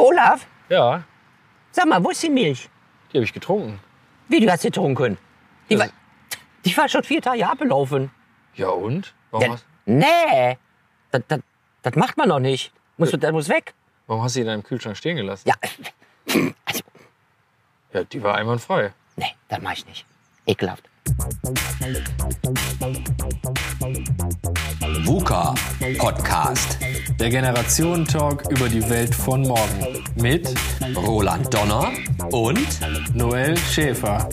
[0.00, 1.02] Du Olaf, Ja,
[1.72, 2.70] sag mal, wo ist die Milch?
[3.12, 3.78] die habe ich getrunken.
[4.28, 5.18] Wie, du hast sie getrunken?
[5.68, 5.80] Die, Ja.
[5.80, 5.88] war,
[6.64, 8.10] die war schon vier Tage abgelaufen.
[8.54, 9.12] Ja und?
[9.30, 10.56] Warum, Ja, hast, nee,
[11.10, 11.40] das, das,
[11.82, 12.72] das macht man doch nicht.
[12.96, 13.74] Muss, das muss weg.
[14.06, 15.46] warum hast du die in deinem Kühlschrank stehen gelassen?
[15.46, 15.54] Ja,
[16.64, 16.82] also,
[17.92, 18.92] Ja, die war einwandfrei.
[19.16, 20.06] nee, das mach ich nicht.
[20.46, 20.88] Ekelhaft.
[25.04, 25.54] VUCA
[25.98, 26.78] Podcast.
[27.18, 29.86] Der Generationen-Talk über die Welt von morgen.
[30.16, 30.52] Mit
[30.96, 31.90] Roland Donner
[32.30, 32.68] und
[33.14, 34.28] Noel Schäfer.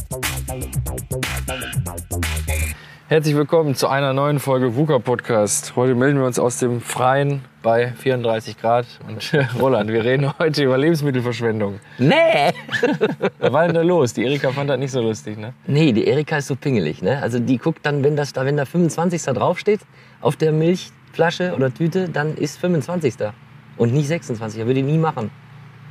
[3.10, 5.78] Herzlich willkommen zu einer neuen Folge VUCA Podcast.
[5.78, 8.86] Heute melden wir uns aus dem Freien bei 34 Grad.
[9.08, 11.80] Und Roland, wir reden heute über Lebensmittelverschwendung.
[12.00, 12.52] Nee.
[13.40, 14.12] Was war denn da los?
[14.12, 15.54] Die Erika fand das nicht so lustig, ne?
[15.68, 17.22] Nee, die Erika ist so pingelig, ne?
[17.22, 19.24] Also die guckt dann, wenn das da, wenn da 25.
[19.24, 19.80] draufsteht
[20.20, 23.16] auf der Milchflasche oder Tüte, dann ist 25.
[23.78, 24.60] Und nicht 26.
[24.60, 25.32] Das würde ich nie machen.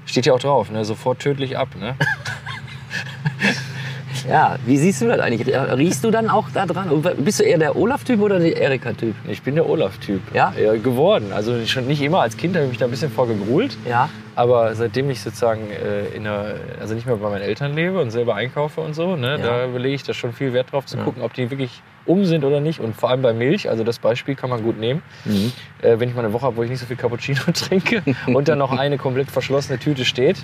[0.05, 0.85] Steht ja auch drauf, ne?
[0.85, 1.97] Sofort tödlich ab, ne?
[4.29, 5.47] Ja, wie siehst du das eigentlich?
[5.57, 6.91] Riechst du dann auch da dran?
[7.19, 9.15] Bist du eher der Olaf-Typ oder der Erika-Typ?
[9.29, 10.21] Ich bin der Olaf-Typ.
[10.35, 10.53] Ja?
[10.83, 11.33] Geworden.
[11.33, 12.21] Also schon nicht immer.
[12.21, 13.77] Als Kind habe ich mich da ein bisschen vorgegrult.
[13.89, 14.09] Ja.
[14.35, 18.11] Aber seitdem ich sozusagen äh, in einer, also nicht mehr bei meinen Eltern lebe und
[18.11, 19.67] selber einkaufe und so, ne, Ja.
[19.67, 22.45] da lege ich da schon viel Wert drauf zu gucken, ob die wirklich um sind
[22.45, 22.81] oder nicht.
[22.81, 25.03] Und vor allem bei Milch, also das Beispiel kann man gut nehmen.
[25.25, 25.53] Mhm.
[25.83, 28.49] Äh, wenn ich mal eine Woche habe, wo ich nicht so viel Cappuccino trinke und
[28.49, 30.37] dann noch eine komplett verschlossene Tüte steht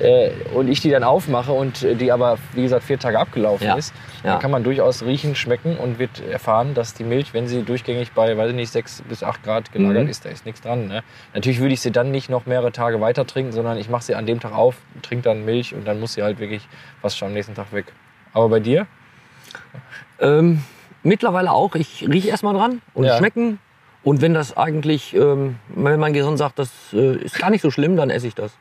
[0.00, 3.74] äh, und ich die dann aufmache und die aber, wie gesagt, vier Tage abgelaufen Ja.
[3.76, 4.32] ist, Ja.
[4.32, 8.12] dann kann man durchaus riechen, schmecken und wird erfahren, dass die Milch, wenn sie durchgängig
[8.12, 10.10] bei, weiß ich nicht, 6 bis 8 Grad gelagert Mhm.
[10.10, 10.88] ist, da ist nichts dran.
[10.88, 11.02] Ne?
[11.34, 14.14] Natürlich würde ich sie dann nicht noch mehrere Tage weiter trinken, sondern ich mache sie
[14.14, 16.66] an dem Tag auf, trinke dann Milch und dann muss sie halt wirklich
[17.00, 17.86] fast schon am nächsten Tag weg.
[18.32, 18.86] Aber bei dir?
[20.20, 20.62] Ähm,
[21.04, 21.74] mittlerweile auch.
[21.76, 23.16] Ich rieche erstmal dran und Ja.
[23.18, 23.58] schmecken.
[24.02, 27.70] Und wenn das eigentlich, ähm, wenn mein Gehirn sagt, das äh, ist gar nicht so
[27.70, 28.52] schlimm, dann esse ich das.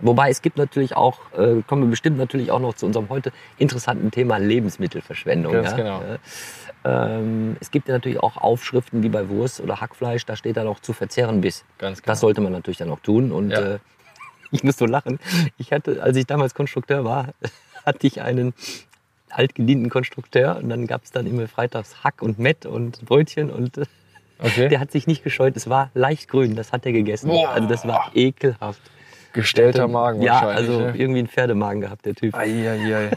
[0.00, 3.32] Wobei es gibt natürlich auch, äh, kommen wir bestimmt natürlich auch noch zu unserem heute
[3.58, 5.52] interessanten Thema Lebensmittelverschwendung.
[5.52, 5.76] Ganz ja?
[5.76, 6.00] genau.
[6.00, 6.18] Äh,
[6.84, 10.66] ähm, es gibt ja natürlich auch Aufschriften wie bei Wurst oder Hackfleisch, da steht dann
[10.66, 11.64] auch zu verzehren bis.
[11.78, 12.12] Ganz genau.
[12.12, 13.30] Das sollte man natürlich dann auch tun.
[13.30, 13.60] Und Ja.
[13.74, 13.78] äh,
[14.50, 15.18] ich muss so lachen.
[15.58, 17.28] Ich hatte, als ich damals Konstrukteur war,
[17.84, 18.54] hatte ich einen
[19.32, 23.80] altgedienten Konstrukteur und dann gab es dann immer freitags Hack und Mett und Brötchen und
[24.42, 24.68] Okay.
[24.68, 25.54] der hat sich nicht gescheut.
[25.54, 27.28] Es war leicht grün, das hat er gegessen.
[27.28, 27.50] Boah.
[27.50, 28.80] Also das war ekelhaft.
[29.34, 30.56] Gestellter Magen Ja, wahrscheinlich.
[30.56, 30.94] also ne?
[30.96, 32.34] irgendwie einen Pferdemagen gehabt, der Typ.
[32.34, 33.10] Eieiei.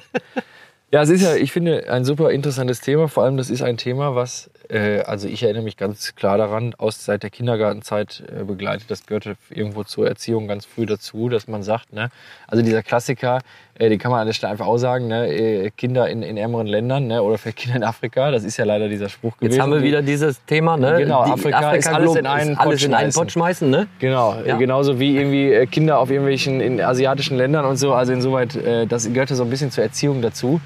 [0.93, 3.07] Ja, es ist ja, ich finde, ein super interessantes Thema.
[3.07, 6.75] Vor allem, das ist ein Thema, was, äh, also ich erinnere mich ganz klar daran,
[6.77, 8.91] aus seit der Kindergartenzeit äh, begleitet.
[8.91, 12.11] Das gehörte irgendwo zur Erziehung ganz früh dazu, dass man sagt, ne,
[12.47, 13.39] also dieser Klassiker,
[13.79, 16.37] äh, den kann man an der Stelle einfach auch sagen, ne, äh, Kinder in, in
[16.37, 18.29] ärmeren Ländern, ne, oder vielleicht Kinder in Afrika.
[18.29, 19.53] Das ist ja leider dieser Spruch gewesen.
[19.55, 20.97] Jetzt haben wir wieder dieses Thema, ne?
[20.99, 23.19] Genau, Afrika ist alles in einen alles Pott in einen schmeißen.
[23.19, 23.87] Pott schmeißen, ne?
[23.97, 24.57] Genau, Ja.
[24.57, 27.93] genauso wie irgendwie äh, Kinder auf irgendwelchen in asiatischen Ländern und so.
[27.95, 30.61] Also insoweit, äh, das gehörte so ein bisschen zur Erziehung dazu.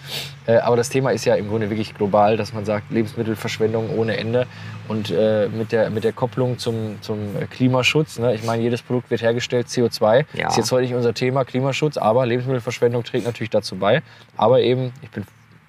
[0.45, 4.17] Äh, aber das Thema ist ja im Grunde wirklich global, dass man sagt, Lebensmittelverschwendung ohne
[4.17, 4.47] Ende.
[4.87, 7.19] Und äh, mit, der, mit der Kopplung zum, zum
[7.51, 8.33] Klimaschutz, ne?
[8.33, 10.25] ich meine, jedes Produkt wird hergestellt, CO2.
[10.33, 10.47] Ja.
[10.47, 14.01] Ist jetzt heute nicht unser Thema, Klimaschutz, aber Lebensmittelverschwendung trägt natürlich dazu bei.
[14.37, 15.25] Aber eben, ich bin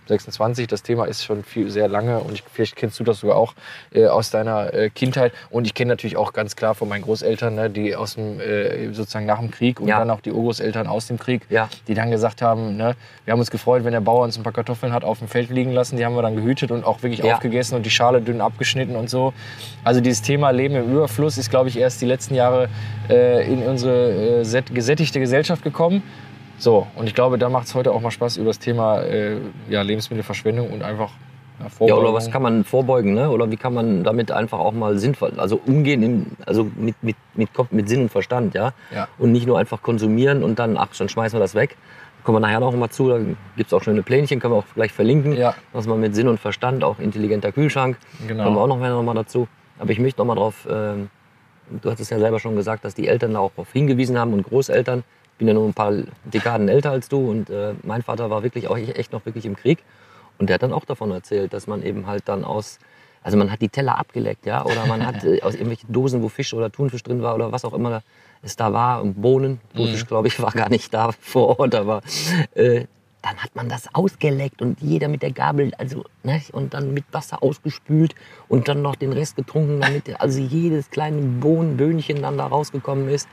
[0.08, 3.36] 26, das Thema ist schon viel, sehr lange und ich, vielleicht kennst du das sogar
[3.36, 3.54] auch
[3.94, 5.32] äh, aus deiner äh, Kindheit.
[5.50, 8.92] Und ich kenne natürlich auch ganz klar von meinen Großeltern, ne, die aus dem, äh,
[8.92, 9.98] sozusagen nach dem Krieg und Ja.
[9.98, 11.68] dann auch die Urgroßeltern aus dem Krieg, Ja.
[11.86, 14.52] die dann gesagt haben, ne, wir haben uns gefreut, wenn der Bauer uns ein paar
[14.52, 17.20] Kartoffeln hat auf dem Feld liegen lassen, die haben wir dann gehütet und auch wirklich
[17.20, 17.34] Ja.
[17.34, 19.32] aufgegessen und die Schale dünn abgeschnitten und so.
[19.84, 22.68] Also dieses Thema Leben im Überfluss ist, glaube ich, erst die letzten Jahre
[23.10, 26.02] äh, in unsere äh, gesättigte Gesellschaft gekommen.
[26.58, 29.36] So, und ich glaube, da macht es heute auch mal Spaß über das Thema äh,
[29.68, 31.10] ja, Lebensmittelverschwendung und einfach
[31.58, 32.04] ja, Ja, Vorbeugung.
[32.04, 33.30] oder was kann man vorbeugen, ne?
[33.30, 37.16] Oder wie kann man damit einfach auch mal sinnvoll, also umgehen, in, also mit, mit,
[37.34, 38.72] mit Kopf, mit Sinn und Verstand, ja?
[38.94, 39.08] Ja.
[39.18, 41.76] Und nicht nur einfach konsumieren und dann, ach, dann schmeißen wir das weg.
[42.18, 44.58] Da kommen wir nachher noch mal zu, da gibt es auch schöne Plänchen, können wir
[44.58, 45.32] auch gleich verlinken.
[45.36, 45.54] Ja.
[45.72, 48.42] Was man mit Sinn und Verstand, auch intelligenter Kühlschrank, Genau.
[48.44, 49.46] kommen wir auch noch mal, noch mal dazu.
[49.78, 51.08] Aber ich möchte noch mal drauf, ähm,
[51.82, 54.32] du hast es ja selber schon gesagt, dass die Eltern da auch darauf hingewiesen haben
[54.32, 55.04] und Großeltern.
[55.38, 55.92] Ich bin ja nur ein paar
[56.24, 59.54] Dekaden älter als du und äh, mein Vater war wirklich auch echt noch wirklich im
[59.54, 59.78] Krieg.
[60.36, 62.80] Und der hat dann auch davon erzählt, dass man eben halt dann aus,
[63.22, 66.28] also man hat die Teller abgeleckt, ja, oder man hat äh, aus irgendwelchen Dosen, wo
[66.28, 68.02] Fisch oder Thunfisch drin war oder was auch immer
[68.42, 72.02] es da war, und Bohnen, Thunfisch glaube ich war gar nicht da vor Ort, aber
[72.56, 72.86] äh,
[73.22, 77.04] dann hat man das ausgeleckt und jeder mit der Gabel, also ne, und dann mit
[77.12, 78.16] Wasser ausgespült
[78.48, 83.28] und dann noch den Rest getrunken, damit also jedes kleine Bohnenböhnchen dann da rausgekommen ist.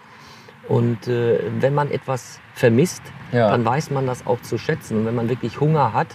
[0.68, 3.02] Und äh, wenn man etwas vermisst,
[3.32, 3.50] Ja.
[3.52, 4.98] dann weiß man das auch zu schätzen.
[5.00, 6.08] Und wenn man wirklich Hunger hat,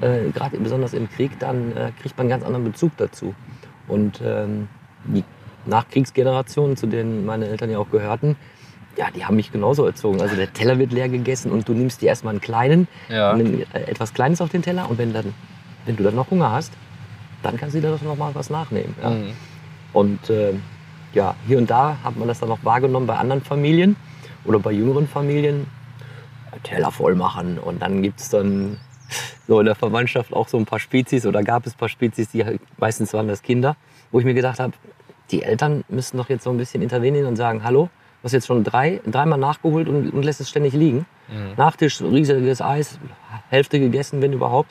[0.00, 3.34] äh, gerade besonders im Krieg, dann äh, kriegt man einen ganz anderen Bezug dazu.
[3.88, 4.68] Und ähm,
[5.04, 5.24] die
[5.66, 8.36] Nachkriegsgenerationen, zu denen meine Eltern ja auch gehörten,
[8.96, 10.20] ja, die haben mich genauso erzogen.
[10.22, 13.32] Also der Teller wird leer gegessen und du nimmst dir erstmal einen kleinen, Ja.
[13.32, 15.34] einen, äh, etwas Kleines auf den Teller und wenn, dann,
[15.84, 16.72] wenn du dann noch Hunger hast,
[17.42, 18.94] dann kannst du dir doch noch mal was nachnehmen.
[19.02, 19.10] Ja.
[19.10, 19.30] Mhm.
[19.92, 20.54] Und äh,
[21.14, 23.96] ja, hier und da hat man das dann auch wahrgenommen bei anderen Familien
[24.44, 25.66] oder bei jüngeren Familien.
[26.62, 28.78] Teller voll machen und dann gibt es dann
[29.46, 32.28] so in der Verwandtschaft auch so ein paar Spezies oder gab es ein paar Spezies,
[32.30, 33.76] die halt, meistens waren das Kinder,
[34.12, 34.72] wo ich mir gedacht habe,
[35.30, 37.84] die Eltern müssten doch jetzt so ein bisschen intervenieren und sagen, hallo,
[38.20, 41.06] du hast jetzt schon drei, dreimal nachgeholt und, und lässt es ständig liegen.
[41.56, 42.98] Nachtisch, riesiges Eis,
[43.48, 44.70] Hälfte gegessen, wenn überhaupt.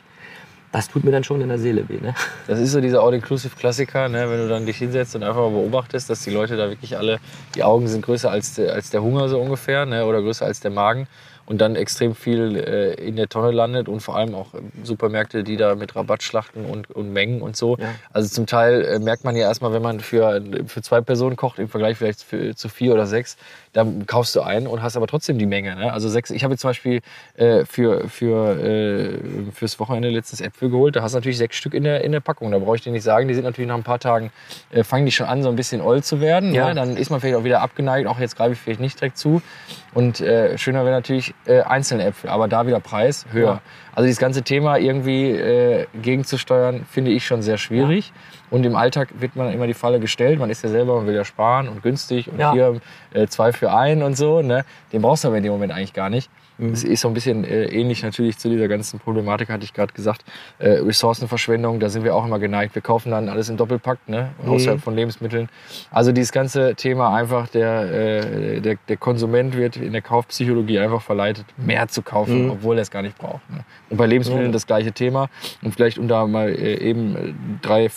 [0.74, 2.00] Das tut mir dann schon in der Seele weh.
[2.02, 2.14] Ne?
[2.48, 4.30] Das ist so dieser All-Inclusive-Klassiker, ne?
[4.30, 7.20] wenn du dann dich hinsetzt und einfach mal beobachtest, dass die Leute da wirklich alle,
[7.56, 10.06] die Augen sind größer als, der- als der Hunger so ungefähr ne?
[10.06, 11.08] oder größer als der Magen
[11.46, 15.44] und dann extrem viel äh, in der Tonne landet und vor allem auch ähm, Supermärkte,
[15.44, 17.78] die da mit Rabatt schlachten und, und Mengen und so.
[17.78, 17.96] Ja.
[18.12, 21.60] Also zum Teil äh, merkt man ja erstmal, wenn man für, für zwei Personen kocht,
[21.60, 23.38] im Vergleich vielleicht für, zu vier oder sechs,
[23.74, 25.76] dann kaufst du ein und hast aber trotzdem die Menge.
[25.76, 25.92] Ne?
[25.92, 27.02] Also sechs, ich habe jetzt zum Beispiel
[27.36, 29.20] äh, für, für, äh,
[29.52, 30.96] fürs Wochenende letztens Äpfel geholt.
[30.96, 32.52] Da hast du natürlich sechs Stück in der, in der Packung.
[32.52, 34.32] Da brauche ich dir nicht sagen, die sind natürlich nach ein paar Tagen,
[34.72, 36.54] äh, fangen die schon an, so ein bisschen oll zu werden.
[36.54, 36.70] Ja.
[36.70, 36.76] Ne?
[36.76, 38.08] Dann ist man vielleicht auch wieder abgeneigt.
[38.08, 39.42] Auch jetzt greife ich vielleicht nicht direkt zu.
[39.94, 43.46] Und äh, schöner wäre natürlich äh, einzelne Äpfel, aber da wieder Preis höher.
[43.48, 43.62] Ja.
[43.96, 48.14] Also dieses ganze Thema irgendwie äh, gegenzusteuern, finde ich schon sehr schwierig.
[48.50, 50.40] Und im Alltag wird man immer die Falle gestellt.
[50.40, 52.54] Man ist ja selber, man will ja sparen und günstig und Ja.
[52.54, 52.80] hier
[53.14, 54.42] äh, zwei für einen und so.
[54.42, 54.64] Ne?
[54.92, 56.30] Den brauchst du aber in dem Moment eigentlich gar nicht.
[56.58, 59.92] Das ist so ein bisschen äh, ähnlich natürlich zu dieser ganzen Problematik, hatte ich gerade
[59.94, 60.24] gesagt.
[60.60, 62.76] Äh, Ressourcenverschwendung, da sind wir auch immer geneigt.
[62.76, 64.30] Wir kaufen dann alles im Doppelpack, ne?
[64.46, 65.50] außerhalb von Lebensmitteln.
[65.92, 71.02] Also dieses ganze Thema einfach, der, äh, der, der Konsument wird in der Kaufpsychologie einfach
[71.02, 73.50] verleitet, mehr zu kaufen, obwohl er es gar nicht braucht.
[73.50, 73.66] Ne?
[73.90, 74.52] Und bei Lebensmitteln Ja.
[74.54, 75.30] das gleiche Thema.
[75.64, 77.90] Und vielleicht, um da mal äh, eben äh, drei,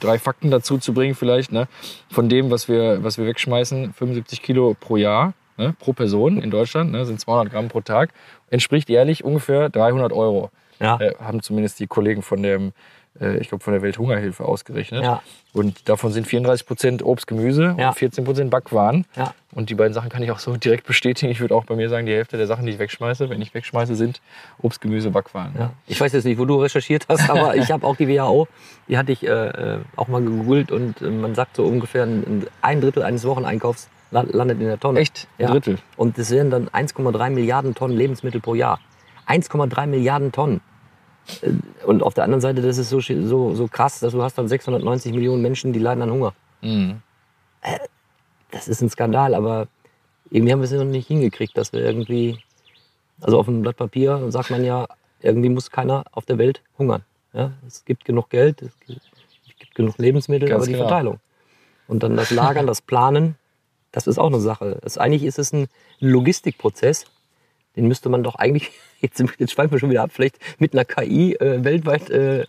[0.00, 1.68] drei Fakten dazu zu bringen, vielleicht, ne?
[2.10, 5.32] von dem, was wir, was wir wegschmeißen, 75 Kilo pro Jahr.
[5.62, 8.10] Ne, pro Person in Deutschland ne, sind 200 Gramm pro Tag,
[8.50, 10.50] entspricht jährlich ungefähr 300 Euro.
[10.80, 10.98] Ja.
[11.00, 12.72] Äh, haben zumindest die Kollegen von dem,
[13.20, 15.04] äh, ich glaube von der Welthungerhilfe ausgerechnet.
[15.04, 15.22] Ja.
[15.52, 17.88] Und davon sind 34 Prozent Obst, Gemüse Ja.
[17.90, 19.04] und 14 Prozent Backwaren.
[19.14, 19.34] Ja.
[19.54, 21.30] Und die beiden Sachen kann ich auch so direkt bestätigen.
[21.30, 23.52] Ich würde auch bei mir sagen, die Hälfte der Sachen, die ich wegschmeiße, wenn ich
[23.54, 24.20] wegschmeiße, sind
[24.62, 25.52] Obst, Gemüse, Backwaren.
[25.58, 25.70] Ja.
[25.86, 28.48] Ich weiß jetzt nicht, wo du recherchiert hast, aber ich habe auch die WHO,
[28.88, 32.46] die hatte ich äh, äh, auch mal gegoogelt und äh, man sagt so ungefähr ein,
[32.62, 35.00] ein Drittel eines Wocheneinkaufs landet in der Tonne.
[35.00, 35.26] Echt?
[35.38, 35.78] Ein Drittel?
[35.96, 38.78] Und das wären dann 1,3 Milliarden Tonnen Lebensmittel pro Jahr.
[39.26, 40.60] 1,3 Milliarden Tonnen.
[41.40, 41.50] Äh,
[41.84, 44.48] Und auf der anderen Seite, das ist so, so, so krass, dass du hast dann
[44.48, 46.34] 690 Millionen Menschen, die leiden an Hunger.
[46.60, 47.00] Mhm.
[48.50, 49.68] Das ist ein Skandal, aber
[50.30, 52.38] irgendwie haben wir es noch nicht hingekriegt, dass wir irgendwie,
[53.20, 54.86] also auf einem Blatt Papier sagt man ja,
[55.20, 57.02] irgendwie muss keiner auf der Welt hungern.
[57.32, 57.52] Ja?
[57.66, 59.00] Es gibt genug Geld, es gibt,
[59.48, 60.88] es gibt genug Lebensmittel, Ganz aber die genau.
[60.88, 61.20] Verteilung.
[61.88, 63.36] Und dann das Lagern, das Planen,
[63.92, 64.78] das ist auch eine Sache.
[64.82, 65.68] Das, eigentlich ist es ein
[66.00, 67.04] Logistikprozess,
[67.76, 70.84] den müsste man doch eigentlich, jetzt, jetzt schweifen wir schon wieder ab, vielleicht mit einer
[70.84, 72.46] KI äh, weltweit äh,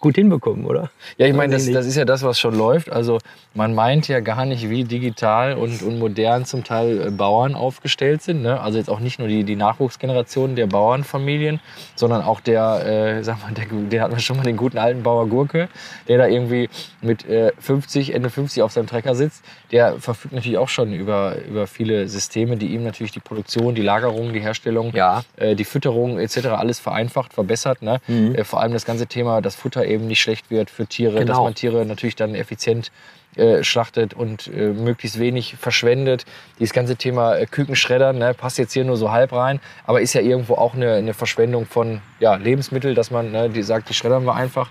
[0.00, 0.90] gut hinbekommen, oder?
[1.18, 2.90] Ja, ich meine, das, das ist ja das, was schon läuft.
[2.90, 3.18] Also
[3.54, 8.22] man meint ja gar nicht, wie digital und, und modern zum Teil äh, Bauern aufgestellt
[8.22, 8.42] sind.
[8.42, 8.60] Ne?
[8.60, 11.60] Also jetzt auch nicht nur die, die Nachwuchsgeneration der Bauernfamilien,
[11.96, 15.02] sondern auch der, äh, sag mal, der, der hat man schon mal den guten alten
[15.02, 15.68] Bauer Gurke,
[16.08, 16.70] der da irgendwie
[17.02, 19.44] mit äh, 50, Ende 50 auf seinem Trecker sitzt.
[19.70, 23.82] Der verfügt natürlich auch schon über, über viele Systeme, die ihm natürlich die Produktion, die
[23.82, 25.24] Lagerung, die Herstellung Ja.
[25.36, 26.46] äh, die Fütterung etc.
[26.48, 27.82] alles vereinfacht, verbessert.
[27.82, 28.00] Ne?
[28.08, 28.34] Mhm.
[28.34, 31.26] Äh, vor allem das ganze Thema, dass Futter eben nicht schlecht wird für Tiere, dass
[31.36, 31.44] Genau.
[31.44, 32.90] man Tiere natürlich dann effizient
[33.36, 36.24] äh, schlachtet und äh, möglichst wenig verschwendet.
[36.58, 40.14] Dieses ganze Thema äh, Kükenschreddern ne, passt jetzt hier nur so halb rein, aber ist
[40.14, 43.94] ja irgendwo auch eine, eine Verschwendung von ja, Lebensmitteln, dass man ne, die sagt, die
[43.94, 44.68] schreddern wir einfach.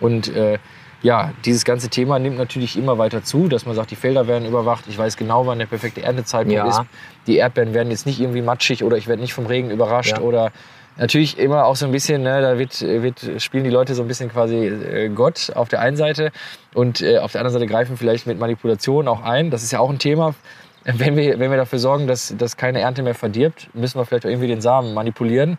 [0.00, 0.58] Und äh,
[1.02, 4.48] ja, dieses ganze Thema nimmt natürlich immer weiter zu, dass man sagt, die Felder werden
[4.48, 4.86] überwacht.
[4.88, 6.66] Ich weiß genau, wann der perfekte Erntezeitpunkt Ja.
[6.66, 6.80] ist.
[7.26, 10.20] Die Erdbeeren werden jetzt nicht irgendwie matschig oder ich werde nicht vom Regen überrascht Ja.
[10.22, 10.50] oder
[10.98, 14.08] natürlich immer auch so ein bisschen, ne, da wird, wird, spielen die Leute so ein
[14.08, 16.32] bisschen quasi äh, Gott auf der einen Seite
[16.74, 19.50] und äh, auf der anderen Seite greifen vielleicht mit Manipulation auch ein.
[19.50, 20.34] Das ist ja auch ein Thema.
[20.84, 24.24] Wenn wir, wenn wir dafür sorgen, dass, dass keine Ernte mehr verdirbt, müssen wir vielleicht
[24.24, 25.58] auch irgendwie den Samen manipulieren.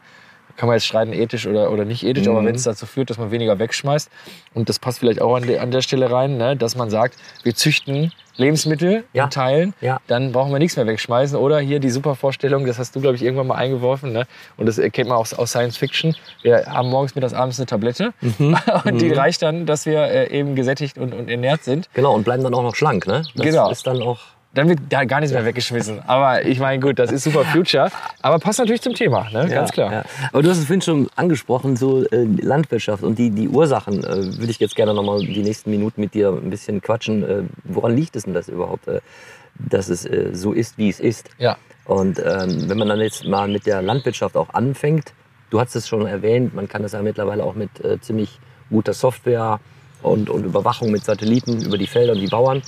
[0.57, 2.47] Kann man jetzt streiten, ethisch oder, oder nicht ethisch, aber Mhm.
[2.47, 4.09] wenn es dazu führt, dass man weniger wegschmeißt,
[4.53, 7.15] und das passt vielleicht auch an, de, an der Stelle rein, ne, dass man sagt,
[7.43, 9.25] wir züchten Lebensmittel Ja.
[9.25, 9.99] in Teilen, Ja.
[10.07, 11.37] dann brauchen wir nichts mehr wegschmeißen.
[11.37, 14.27] Oder hier die super Vorstellung, das hast du, glaube ich, irgendwann mal eingeworfen, ne?
[14.57, 16.15] und das kennt man auch aus Science Fiction.
[16.41, 18.13] Wir haben morgens, mittags, abends eine Tablette
[18.85, 21.89] und die reicht dann, dass wir äh, eben gesättigt und, und ernährt sind.
[21.93, 23.23] Genau, und bleiben dann auch noch schlank, ne?
[23.35, 23.69] Das Genau.
[23.71, 24.19] ist dann auch.
[24.53, 26.01] Dann wird da gar nichts mehr weggeschmissen.
[26.07, 27.91] Aber ich meine, gut, das ist super Future.
[28.21, 29.47] Aber passt natürlich zum Thema, ne?
[29.47, 29.91] ganz klar.
[29.91, 30.03] Ja.
[30.33, 34.03] Aber du hast es vorhin schon angesprochen, so äh, Landwirtschaft und die, die Ursachen.
[34.03, 37.23] Äh, würde ich jetzt gerne noch mal die nächsten Minuten mit dir ein bisschen quatschen.
[37.23, 38.87] Äh, woran liegt es denn das überhaupt?
[38.87, 39.01] Äh,
[39.59, 41.29] dass es äh, so ist, wie es ist.
[41.37, 41.57] Ja.
[41.85, 45.13] Und ähm, wenn man dann jetzt mal mit der Landwirtschaft auch anfängt,
[45.49, 48.39] du hast es schon erwähnt, man kann das ja mittlerweile auch mit äh, ziemlich
[48.69, 49.59] guter Software
[50.01, 52.61] und, und Überwachung mit Satelliten über die Felder und die Bauern.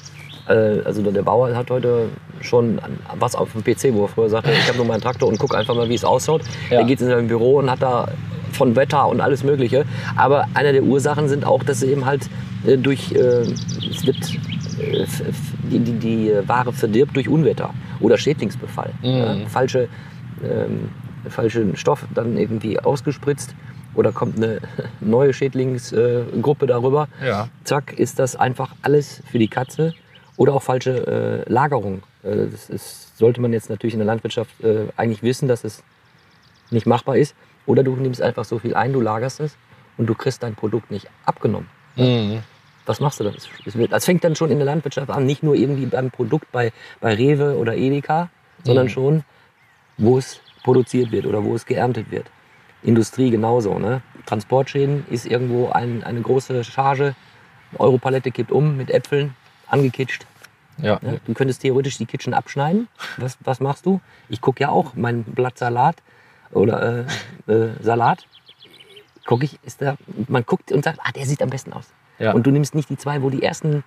[0.51, 2.09] Äh, also der Bauer hat heute
[2.41, 2.79] schon
[3.17, 5.55] was auf dem PC, wo er früher sagte, ich habe nur meinen Traktor und guck
[5.55, 6.41] einfach mal, wie es ausschaut.
[6.69, 6.77] Ja.
[6.77, 8.07] Der geht in sein Büro und hat da
[8.51, 9.85] von Wetter und alles Mögliche.
[10.15, 12.29] Aber eine der Ursachen sind auch, dass sie eben halt
[12.65, 14.17] äh, durch, äh, es wird,
[14.79, 15.05] äh,
[15.71, 18.91] die, die, die Ware verdirbt durch Unwetter oder Schädlingsbefall.
[19.01, 19.07] Mhm.
[19.07, 19.87] Ja, falsche,
[20.43, 20.89] ähm,
[21.29, 23.55] falschen Stoff dann irgendwie ausgespritzt
[23.93, 24.59] oder kommt eine
[24.99, 27.07] neue Schädlingsgruppe darüber.
[27.25, 27.47] Ja.
[27.63, 29.93] Zack, ist das einfach alles für die Katze
[30.37, 32.03] oder auch falsche äh, Lagerung.
[32.23, 35.83] Äh, das ist, sollte man jetzt natürlich in der Landwirtschaft äh, eigentlich wissen, dass es
[36.69, 37.35] nicht machbar ist.
[37.65, 39.55] Oder du nimmst einfach so viel ein, du lagerst es
[39.97, 41.69] und du kriegst dein Produkt nicht abgenommen.
[41.95, 42.41] Mhm.
[42.85, 43.35] Was machst du dann?
[43.89, 47.13] Das fängt dann schon in der Landwirtschaft an, nicht nur irgendwie beim Produkt bei, bei
[47.13, 48.29] Rewe oder Edeka,
[48.63, 48.89] sondern Mhm.
[48.89, 49.23] schon,
[49.97, 52.25] wo es produziert wird oder wo es geerntet wird.
[52.83, 53.77] Industrie genauso.
[53.77, 54.01] Ne?
[54.25, 57.15] Transportschäden ist irgendwo ein, eine große Charge.
[57.71, 59.35] Eine Europalette kippt um mit Äpfeln,
[59.71, 60.25] angekitscht.
[60.77, 60.99] Ja.
[61.01, 61.19] Ne?
[61.25, 62.87] Du könntest theoretisch die Kitchen abschneiden.
[63.17, 64.01] Was, was machst du?
[64.29, 65.97] Ich gucke ja auch mein Blatt Salat
[66.51, 67.05] oder
[67.47, 68.25] äh, äh, Salat.
[69.25, 69.95] Guck ich, ist da,
[70.27, 71.93] man guckt und sagt, ah, der sieht am besten aus.
[72.19, 72.33] Ja.
[72.33, 73.83] Und du nimmst nicht die zwei, wo die ersten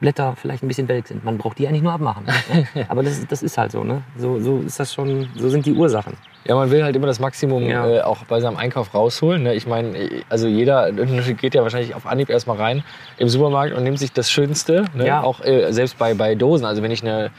[0.00, 1.24] Blätter vielleicht ein bisschen welk sind.
[1.24, 2.24] Man braucht die eigentlich nur abmachen.
[2.24, 2.86] ne?
[2.88, 4.02] Aber das, das ist halt so, ne?
[4.16, 6.14] So, so ist das schon, so sind die Ursachen.
[6.44, 7.86] Ja, man will halt immer das Maximum Ja.
[7.88, 9.42] äh, auch bei seinem Einkauf rausholen.
[9.42, 9.54] Ne?
[9.54, 9.94] Ich meine,
[10.28, 12.82] also jeder geht ja wahrscheinlich auf Anhieb erstmal rein
[13.18, 14.84] im Supermarkt und nimmt sich das Schönste.
[14.94, 15.06] Ne?
[15.06, 15.22] Ja.
[15.22, 16.64] Auch äh, selbst bei, bei Dosen.
[16.64, 17.30] Also wenn ich eine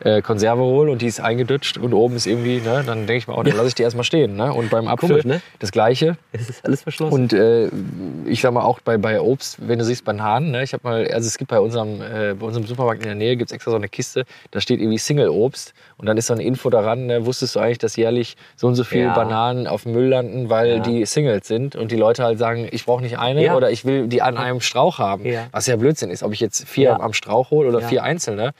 [0.00, 3.28] äh, Konserve hole und die ist eingedutscht und oben ist irgendwie, ne, dann denke ich
[3.28, 4.36] mir, oh, dann lasse ich die erstmal stehen.
[4.36, 4.52] Ne?
[4.52, 5.40] Und beim Apfel Komisch, ne?
[5.58, 6.16] das Gleiche.
[6.32, 7.14] Es ist alles verschlossen.
[7.14, 7.68] Und äh,
[8.26, 11.08] ich sag mal auch bei, bei Obst, wenn du siehst Bananen, ne, ich habe mal,
[11.08, 13.76] also es gibt bei unserem, äh, bei unserem Supermarkt in der Nähe gibt's extra so
[13.76, 17.26] eine Kiste, da steht irgendwie Single Obst und dann ist so eine Info daran, ne,
[17.26, 19.14] wusstest du eigentlich, dass jährlich so und so viele Ja.
[19.14, 20.78] Bananen auf dem Müll landen, weil Ja.
[20.80, 23.56] die Singles sind und die Leute halt sagen, ich brauche nicht eine Ja.
[23.56, 25.24] oder ich will die an einem Strauch haben.
[25.52, 28.52] Was ja Blödsinn ist, ob ich jetzt vier am Strauch hole oder vier einzelne.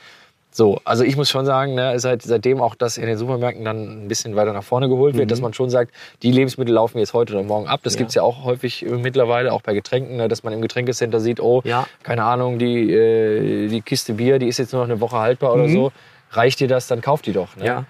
[0.50, 4.04] So, also ich muss schon sagen, ne, seit, seitdem auch das in den Supermärkten dann
[4.04, 5.92] ein bisschen weiter nach vorne geholt wird, dass man schon sagt,
[6.23, 7.80] die Lebensmittel laufen jetzt heute oder morgen ab.
[7.85, 7.97] Das Mhm.
[7.97, 7.99] Ja.
[8.00, 11.38] gibt's ja auch häufig äh, mittlerweile, auch bei Getränken, ne, dass man im Getränkecenter sieht,
[11.40, 11.87] oh, Ja.
[12.02, 15.52] keine Ahnung, die, äh, die Kiste Bier, die ist jetzt nur noch eine Woche haltbar
[15.52, 15.73] oder Mhm.
[15.73, 15.92] so.
[16.33, 17.54] Reicht dir das, dann kauf die doch.
[17.57, 17.64] Ne?
[17.66, 17.85] ja,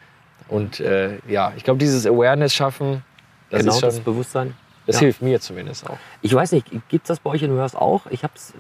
[0.48, 3.02] Und äh, ja, ich glaube, dieses Awareness schaffen,
[3.50, 4.54] das genau, ist schon, das Bewusstsein.
[4.86, 5.00] das Ja.
[5.00, 5.98] hilft mir zumindest auch.
[6.22, 8.06] Ich weiß nicht, gibt es das bei euch in Mörs auch?
[8.10, 8.54] Ich hab's,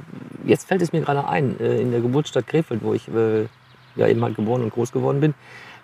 [0.44, 3.46] jetzt fällt es mir gerade ein, äh, in der Geburtsstadt Krefeld, wo ich äh,
[3.96, 5.34] ja eben halt geboren und groß geworden bin,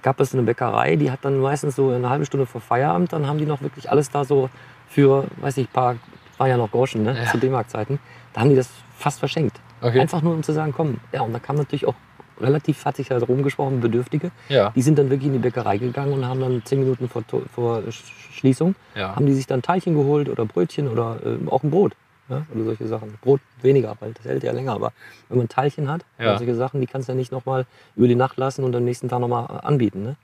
[0.02, 3.26] gab es eine Bäckerei, die hat dann meistens so eine halbe Stunde vor Feierabend, dann
[3.26, 4.50] haben die noch wirklich alles da so
[4.88, 5.96] für, weiß ich, paar,
[6.37, 7.30] war ja noch Groschen, ne, Ja.
[7.30, 7.99] zu D-Mark-Zeiten,
[8.34, 8.68] da haben die das
[8.99, 9.58] fast verschenkt.
[9.80, 10.00] Okay.
[10.00, 10.99] Einfach nur, um zu sagen, komm.
[11.12, 11.94] Ja, und da kam natürlich auch
[12.40, 14.30] relativ, hat sich halt rumgesprochen, Bedürftige.
[14.48, 14.70] Ja.
[14.70, 17.22] Die sind dann wirklich in die Bäckerei gegangen und haben dann zehn Minuten vor,
[17.54, 19.14] vor Sch- Schließung, Ja.
[19.16, 21.92] haben die sich dann Teilchen geholt oder Brötchen oder äh, auch ein Brot.
[22.30, 23.18] Ja, oder solche Sachen.
[23.20, 24.72] Brot weniger, weil das hält ja länger.
[24.72, 24.92] Aber
[25.28, 26.38] wenn man Teilchen hat, Ja.
[26.38, 29.10] solche Sachen, die kannst du ja nicht nochmal über die Nacht lassen und am nächsten
[29.10, 30.02] Tag nochmal anbieten.
[30.02, 30.16] Ne?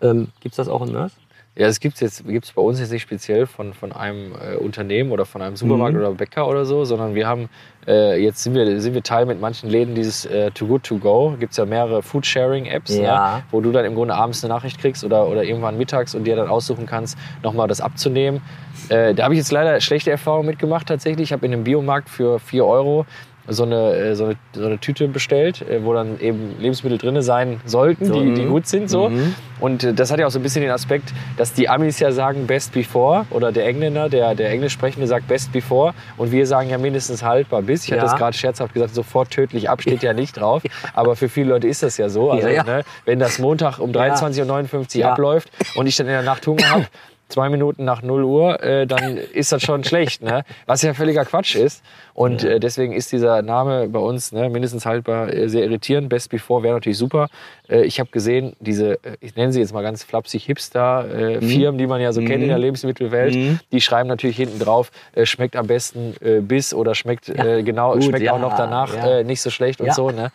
[0.00, 1.12] Ähm, Gibt es das auch in Mörs?
[1.54, 5.10] Ja, das gibt's jetzt gibt's bei uns jetzt nicht speziell von, von einem äh, Unternehmen
[5.12, 6.00] oder von einem Supermarkt Mhm.
[6.00, 7.50] oder Bäcker oder so, sondern wir haben
[7.86, 10.96] äh, jetzt sind wir, sind wir Teil mit manchen Läden dieses äh, Too Good To
[10.96, 11.34] Go.
[11.38, 13.36] Gibt's ja mehrere Food-Sharing-Apps, Ja.
[13.38, 16.24] ne, wo du dann im Grunde abends eine Nachricht kriegst oder, oder irgendwann mittags und
[16.24, 18.40] dir dann aussuchen kannst, nochmal das abzunehmen.
[18.88, 21.28] Äh, da habe ich jetzt leider schlechte Erfahrungen mitgemacht tatsächlich.
[21.28, 23.04] Ich habe in einem Biomarkt für 4 Euro
[23.48, 27.20] so eine, äh, so eine, so eine Tüte bestellt, äh, wo dann eben Lebensmittel drin
[27.22, 28.50] sein sollten, So, die, die mhm.
[28.50, 28.88] gut sind.
[28.88, 29.08] So.
[29.08, 29.34] Mhm.
[29.60, 32.12] Und äh, das hat ja auch so ein bisschen den Aspekt, dass die Amis ja
[32.12, 36.46] sagen Best Before oder der Engländer, der, der Englisch sprechende sagt Best Before und wir
[36.46, 37.84] sagen ja mindestens haltbar bis.
[37.84, 38.10] Ich hatte Ja.
[38.10, 40.62] das gerade scherzhaft gesagt, sofort tödlich ab steht ja nicht drauf.
[40.94, 42.30] Aber für viele Leute ist das ja so.
[42.30, 42.64] Also, Ja, ja.
[42.64, 46.68] Ne, wenn das Montag um 23.59 Uhr abläuft und ich dann in der Nacht Hunger
[46.70, 46.86] habe,
[47.32, 50.22] zwei Minuten nach 0 Uhr, äh, dann ist das schon schlecht.
[50.22, 50.44] Ne?
[50.66, 51.82] Was ja völliger Quatsch ist.
[52.14, 56.08] Und äh, deswegen ist dieser Name bei uns ne, mindestens haltbar äh, sehr irritierend.
[56.10, 57.28] Best Before wäre natürlich super.
[57.68, 61.86] Äh, ich habe gesehen, diese, äh, ich nenne sie jetzt mal ganz flapsig, Hipster-Firmen, die
[61.86, 63.60] man ja so kennt in der Lebensmittelwelt, Mhm.
[63.72, 67.44] die schreiben natürlich hinten drauf, äh, schmeckt am besten äh, bis oder schmeckt Ja.
[67.44, 69.20] äh, genau, Gut, schmeckt ja, auch noch danach ja.
[69.20, 70.10] äh, nicht so schlecht und so.
[70.10, 70.30] Ne?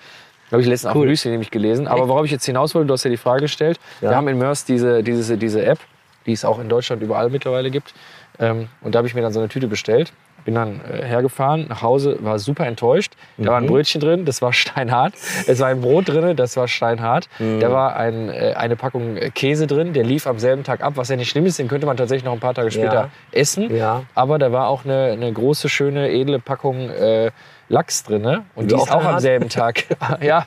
[0.51, 1.05] Habe ich letztens auch Cool.
[1.05, 1.87] ein Müsli nämlich gelesen.
[1.87, 3.79] Aber worauf ich jetzt hinaus wollte, du hast ja die Frage gestellt.
[3.99, 5.79] Wir haben in Mörs diese, diese, diese App,
[6.27, 7.93] die es auch in Deutschland überall mittlerweile gibt.
[8.39, 10.13] Ähm, und da habe ich mir dann so eine Tüte bestellt.
[10.45, 13.13] Bin dann äh, hergefahren, nach Hause, war super enttäuscht.
[13.37, 13.67] Da war ein Mhm.
[13.67, 15.13] Brötchen drin, das war steinhart.
[15.47, 17.27] Es war ein Brot drin, das war steinhart.
[17.39, 17.59] Mhm.
[17.59, 20.93] Da war ein, äh, eine Packung äh, Käse drin, der lief am selben Tag ab,
[20.95, 21.57] was ja nicht schlimm ist.
[21.57, 23.09] Den könnte man tatsächlich noch ein paar Tage später Ja.
[23.31, 23.75] essen.
[23.75, 24.03] Ja.
[24.13, 27.31] Aber da war auch eine, eine große, schöne, edle Packung äh,
[27.69, 28.23] Lachs drin
[28.55, 29.83] und du die ist auch am selben Tag,
[30.21, 30.45] ja,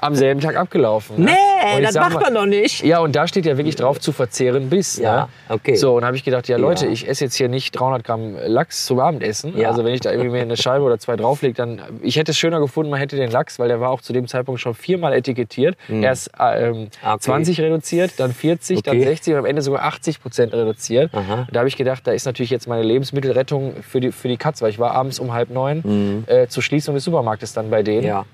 [0.00, 1.24] am selben Tag abgelaufen.
[1.24, 1.30] ne?
[1.76, 2.84] Und ich sag mal- doch nicht.
[2.84, 4.96] Ja, und da steht ja wirklich drauf zu verzehren bis.
[4.98, 5.28] Ja, ne?
[5.48, 5.74] okay.
[5.74, 6.92] So, und habe ich gedacht, ja Leute, Ja.
[6.92, 9.56] ich esse jetzt hier nicht 300 Gramm Lachs zum Abendessen.
[9.58, 9.68] Ja.
[9.70, 12.38] Also wenn ich da irgendwie mir eine Scheibe oder zwei drauflege, dann, ich hätte es
[12.38, 15.12] schöner gefunden, man hätte den Lachs, weil der war auch zu dem Zeitpunkt schon viermal
[15.12, 15.76] etikettiert.
[15.88, 17.22] Erst ähm, Ah, okay.
[17.22, 19.04] 20 reduziert, dann 40, dann Okay.
[19.04, 21.12] 60 und am Ende sogar 80 Prozent reduziert.
[21.14, 21.46] Aha.
[21.52, 24.62] Da habe ich gedacht, da ist natürlich jetzt meine Lebensmittelrettung für die, für die Katz,
[24.62, 26.24] weil ich war abends um halb neun Mhm.
[26.26, 28.04] äh, zur Schließung des Supermarktes dann bei denen.
[28.06, 28.24] Ja.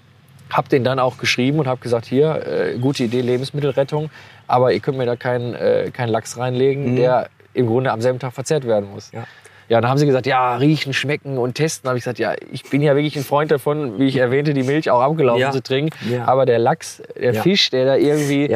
[0.51, 4.11] Hab den dann auch geschrieben und habe gesagt, hier, äh, gute Idee, Lebensmittelrettung,
[4.47, 8.19] aber ihr könnt mir da keinen äh, keinen Lachs reinlegen, der im Grunde am selben
[8.19, 9.13] Tag verzehrt werden muss.
[9.13, 9.21] Mhm.
[9.21, 9.25] Ja.
[9.71, 11.89] Ja, dann haben sie gesagt, ja, riechen, schmecken und testen.
[11.89, 14.63] habe ich gesagt, ja, ich bin ja wirklich ein Freund davon, wie ich erwähnte, die
[14.63, 15.53] Milch auch abgelaufen Ja.
[15.53, 15.97] zu trinken.
[16.13, 16.27] Ja.
[16.27, 17.43] Aber der Lachs, der Ja.
[17.43, 18.47] Fisch, der da irgendwie.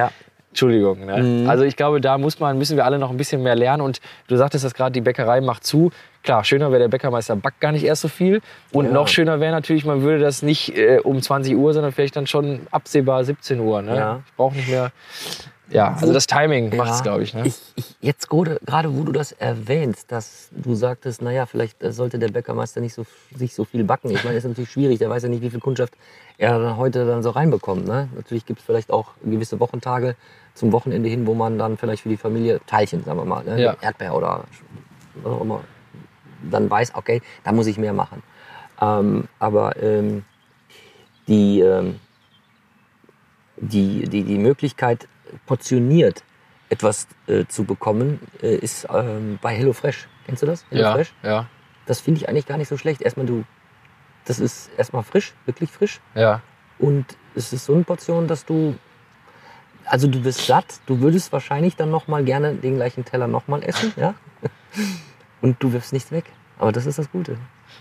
[0.51, 1.05] Entschuldigung.
[1.05, 1.23] Ne?
[1.23, 1.49] Mhm.
[1.49, 3.83] Also ich glaube, da muss man, müssen wir alle noch ein bisschen mehr lernen.
[3.83, 5.91] Und du sagtest das gerade, die Bäckerei macht zu.
[6.23, 8.41] Klar, schöner wäre, der Bäckermeister backt gar nicht erst so viel.
[8.73, 8.93] Und Ja.
[8.93, 12.27] noch schöner wäre natürlich, man würde das nicht äh, um 20 Uhr, sondern vielleicht dann
[12.27, 13.83] schon absehbar 17 Uhr.
[13.83, 13.97] Ne?
[13.97, 14.21] Ja.
[14.27, 14.91] Ich brauche nicht mehr.
[15.71, 17.03] Ja, also das Timing macht es, Ja.
[17.03, 17.35] glaube ich.
[17.35, 17.43] Ne?
[17.47, 22.19] ich, ich jetzt gerade, wo du das erwähnst, dass du sagtest, naja, vielleicht äh, sollte
[22.19, 24.11] der Bäckermeister nicht so, sich so viel backen.
[24.11, 25.95] Ich meine, ist natürlich schwierig, der weiß ja nicht, wie viel Kundschaft
[26.39, 27.87] er dann heute dann so reinbekommt.
[27.87, 28.09] Ne?
[28.15, 30.17] Natürlich gibt es vielleicht auch gewisse Wochentage
[30.55, 33.61] zum Wochenende hin, wo man dann vielleicht für die Familie Teilchen, sagen wir mal, ne?
[33.61, 33.77] Ja.
[33.81, 34.45] Erdbeer oder
[35.23, 35.61] was auch immer,
[36.51, 38.23] dann weiß, okay, da muss ich mehr machen.
[38.81, 40.25] Ähm, aber ähm,
[41.27, 41.99] die, ähm,
[43.57, 45.09] die, die, die Möglichkeit,
[45.47, 46.23] portioniert
[46.71, 50.07] etwas äh, zu bekommen, äh, ist ähm, bei HelloFresh.
[50.27, 50.65] Kennst du das?
[50.71, 51.15] Ja, HelloFresh?
[51.23, 51.47] ja,
[51.87, 53.01] Das finde ich eigentlich gar nicht so schlecht.
[53.01, 53.45] Erstmal du,
[54.27, 56.01] das ist erstmal frisch, wirklich frisch.
[56.15, 56.43] ja.
[56.81, 58.77] Und es ist so eine Portion, dass du,
[59.85, 60.79] also du bist satt.
[60.87, 64.15] Du würdest wahrscheinlich dann noch mal gerne den gleichen Teller noch mal essen, ja?
[65.41, 66.27] Und du wirfst nichts weg.
[66.59, 67.37] Aber das ist das Gute.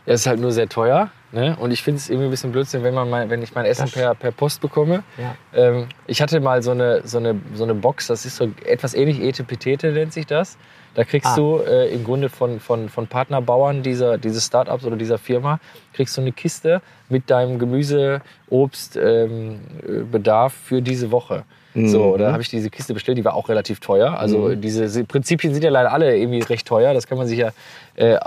[0.06, 1.10] Ja, ist halt nur sehr teuer.
[1.32, 1.58] Ne?
[1.60, 3.84] Und ich finde es irgendwie ein bisschen Blödsinn, wenn, man mein, wenn ich mein Essen
[3.84, 5.04] Das- per, per Post bekomme.
[5.18, 5.36] Ja.
[5.54, 8.94] Ähm, ich hatte mal so eine, so, eine, so eine Box, das ist so etwas
[8.94, 10.58] ähnlich, Etepetete nennt sich das.
[10.94, 11.36] Da kriegst Ah.
[11.36, 15.60] du äh, im Grunde von, von, von Partnerbauern dieser, dieses Startups oder dieser Firma,
[15.94, 21.44] kriegst du eine Kiste mit deinem Gemüse, Obst, ähm, äh, Bedarf für diese Woche.
[21.86, 22.18] So, Mhm.
[22.18, 24.18] da habe ich diese Kiste bestellt, die war auch relativ teuer.
[24.20, 26.94] Also diese Prinzipien sind ja leider alle irgendwie recht teuer.
[26.94, 27.52] Das kann man sich ja
[27.96, 28.18] äh,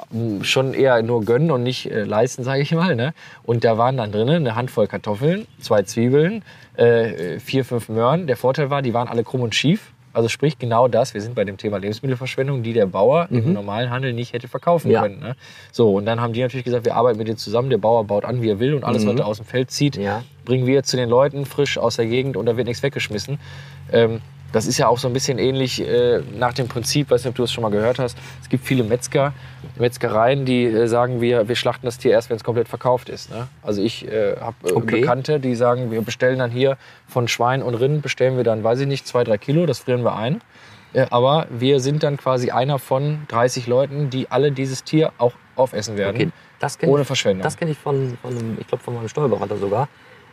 [0.43, 2.95] schon eher nur gönnen und nicht äh, leisten, sage ich mal.
[2.95, 3.13] Ne?
[3.43, 6.43] Und da waren dann drinnen eine Handvoll Kartoffeln, zwei Zwiebeln,
[6.77, 8.27] äh, vier, fünf Möhren.
[8.27, 9.93] Der Vorteil war, die waren alle krumm und schief.
[10.13, 13.91] Also sprich genau das, wir sind bei dem Thema Lebensmittelverschwendung, die der Bauer im normalen
[13.91, 14.93] Handel nicht hätte verkaufen Mhm.
[14.95, 15.03] Ja.
[15.03, 15.21] können.
[15.21, 15.37] Ne?
[15.71, 18.25] So, und dann haben die natürlich gesagt, wir arbeiten mit denen zusammen, der Bauer baut
[18.25, 19.21] an, wie er will und alles, was Mhm.
[19.21, 20.23] er aus dem Feld zieht, Ja.
[20.45, 23.39] bringen wir zu den Leuten frisch aus der Gegend und da wird nichts weggeschmissen.
[23.93, 24.21] Ähm,
[24.53, 27.37] das ist ja auch so ein bisschen ähnlich äh, nach dem Prinzip, weiß nicht, ob
[27.37, 28.17] du es schon mal gehört hast.
[28.43, 29.33] Es gibt viele Metzger,
[29.79, 33.31] Metzgereien, die äh, sagen, wir, wir schlachten das Tier erst, wenn es komplett verkauft ist.
[33.31, 33.49] Ne?
[33.63, 35.01] Also ich äh, habe äh, Okay.
[35.01, 38.81] Bekannte, die sagen, wir bestellen dann hier von Schwein und Rind, bestellen wir dann, weiß
[38.81, 40.41] ich nicht, zwei, drei Kilo, das frieren wir ein.
[40.93, 45.33] Äh, aber wir sind dann quasi einer von 30 Leuten, die alle dieses Tier auch
[45.57, 46.17] aufessen werden.
[46.17, 47.43] Okay, das Ohne ich, Verschwendung.
[47.43, 49.89] Das kenne ich von, von einem, ich glaube von meinem Steuerberater sogar.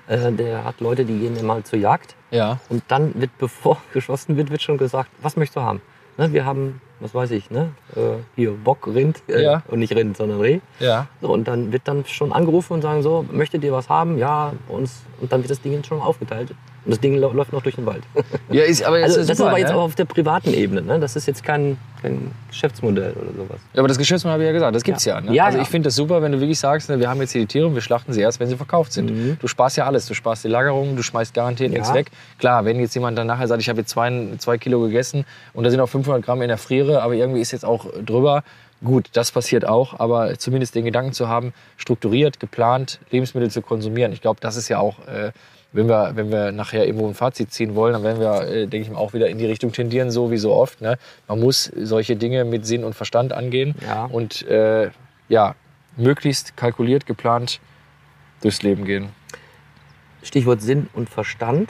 [0.08, 4.38] Äh, der hat Leute, die gehen immer zur Jagd Ja, und dann wird, bevor geschossen
[4.38, 5.82] wird, wird schon gesagt, was möchtest du haben?
[6.17, 7.70] Ne, wir haben, was weiß ich, ne?
[7.96, 8.00] Äh,
[8.36, 9.62] hier Bock, Rind äh, Ja.
[9.67, 10.60] und nicht Rind, sondern Reh.
[10.80, 11.08] ja.
[11.22, 14.17] So, und dann wird dann schon angerufen und sagen so, möchtet ihr was haben?
[14.17, 15.04] Ja, uns.
[15.22, 16.56] Und dann wird das Ding schon aufgeteilt.
[16.88, 18.02] Und das Ding läu- läuft noch durch den Wald.
[18.50, 19.76] Ja, ist, aber Also ist das ist super, aber jetzt ne?
[19.76, 20.82] auch auf der privaten Ebene.
[20.82, 21.00] Ne?
[21.02, 23.58] Das ist jetzt kein, kein Geschäftsmodell oder sowas.
[23.73, 25.15] Ja, aber das Geschäftsmodell habe ich ja gesagt, das gibt's ja.
[25.15, 25.21] Ja.
[25.21, 25.34] ne?
[25.36, 27.41] Ja, also ich finde das super, wenn du wirklich sagst, ne, wir haben jetzt hier
[27.41, 29.12] die Tiere und wir schlachten sie erst, wenn sie verkauft sind.
[29.12, 29.38] Mhm.
[29.39, 30.06] Du sparst ja alles.
[30.06, 31.93] Du sparst die Lagerung, du schmeißt garantiert nichts Ja.
[31.95, 32.08] weg.
[32.39, 35.65] Klar, wenn jetzt jemand dann nachher sagt, ich habe jetzt zwei, zwei Kilo gegessen und
[35.65, 38.43] da sind auch 500 Gramm in der Friere, aber irgendwie ist jetzt auch drüber.
[38.84, 44.13] Gut, das passiert auch, aber zumindest den Gedanken zu haben, strukturiert, geplant Lebensmittel zu konsumieren.
[44.13, 45.32] Ich glaube, das ist ja auch, äh,
[45.78, 48.88] wenn, wir, wenn wir nachher irgendwo ein Fazit ziehen wollen, dann werden wir, äh, denke
[48.88, 50.82] ich mal, auch wieder in die Richtung tendieren, so wie so oft.
[50.82, 50.98] Ne?
[51.28, 54.06] Man muss solche Dinge mit Sinn und Verstand angehen Ja.
[54.06, 54.90] und äh,
[55.30, 55.56] ja,
[55.96, 57.60] möglichst kalkuliert, geplant
[58.42, 59.10] durchs Leben gehen.
[60.24, 61.70] Stichwort Sinn und Verstand.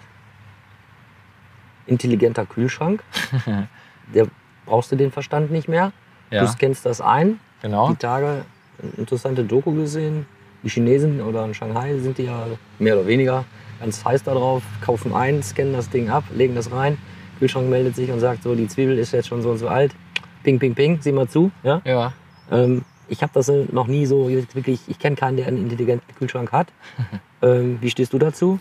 [1.85, 3.03] Intelligenter Kühlschrank.
[4.13, 4.27] Der
[4.65, 5.91] brauchst du den Verstand nicht mehr.
[6.31, 7.39] Ja, Du scannst das ein.
[7.61, 7.89] genau.
[7.89, 8.45] Die Tage
[8.81, 10.25] eine interessante Doku gesehen.
[10.63, 12.45] Die Chinesen oder in Shanghai sind die ja
[12.79, 13.45] mehr oder weniger
[13.79, 16.97] ganz heiß darauf, kaufen ein, scannen das Ding ab, legen das rein.
[17.39, 19.93] Kühlschrank meldet sich und sagt so, die Zwiebel ist jetzt schon so und so alt.
[20.43, 21.51] Ping, ping, ping, sieh mal zu.
[21.63, 21.81] Ja?
[21.85, 22.13] Ja,
[22.51, 26.15] Ähm, ich habe das äh, noch nie so wirklich, ich kenne keinen, der einen intelligenten
[26.15, 26.67] Kühlschrank hat.
[27.41, 28.59] ähm, wie stehst du dazu?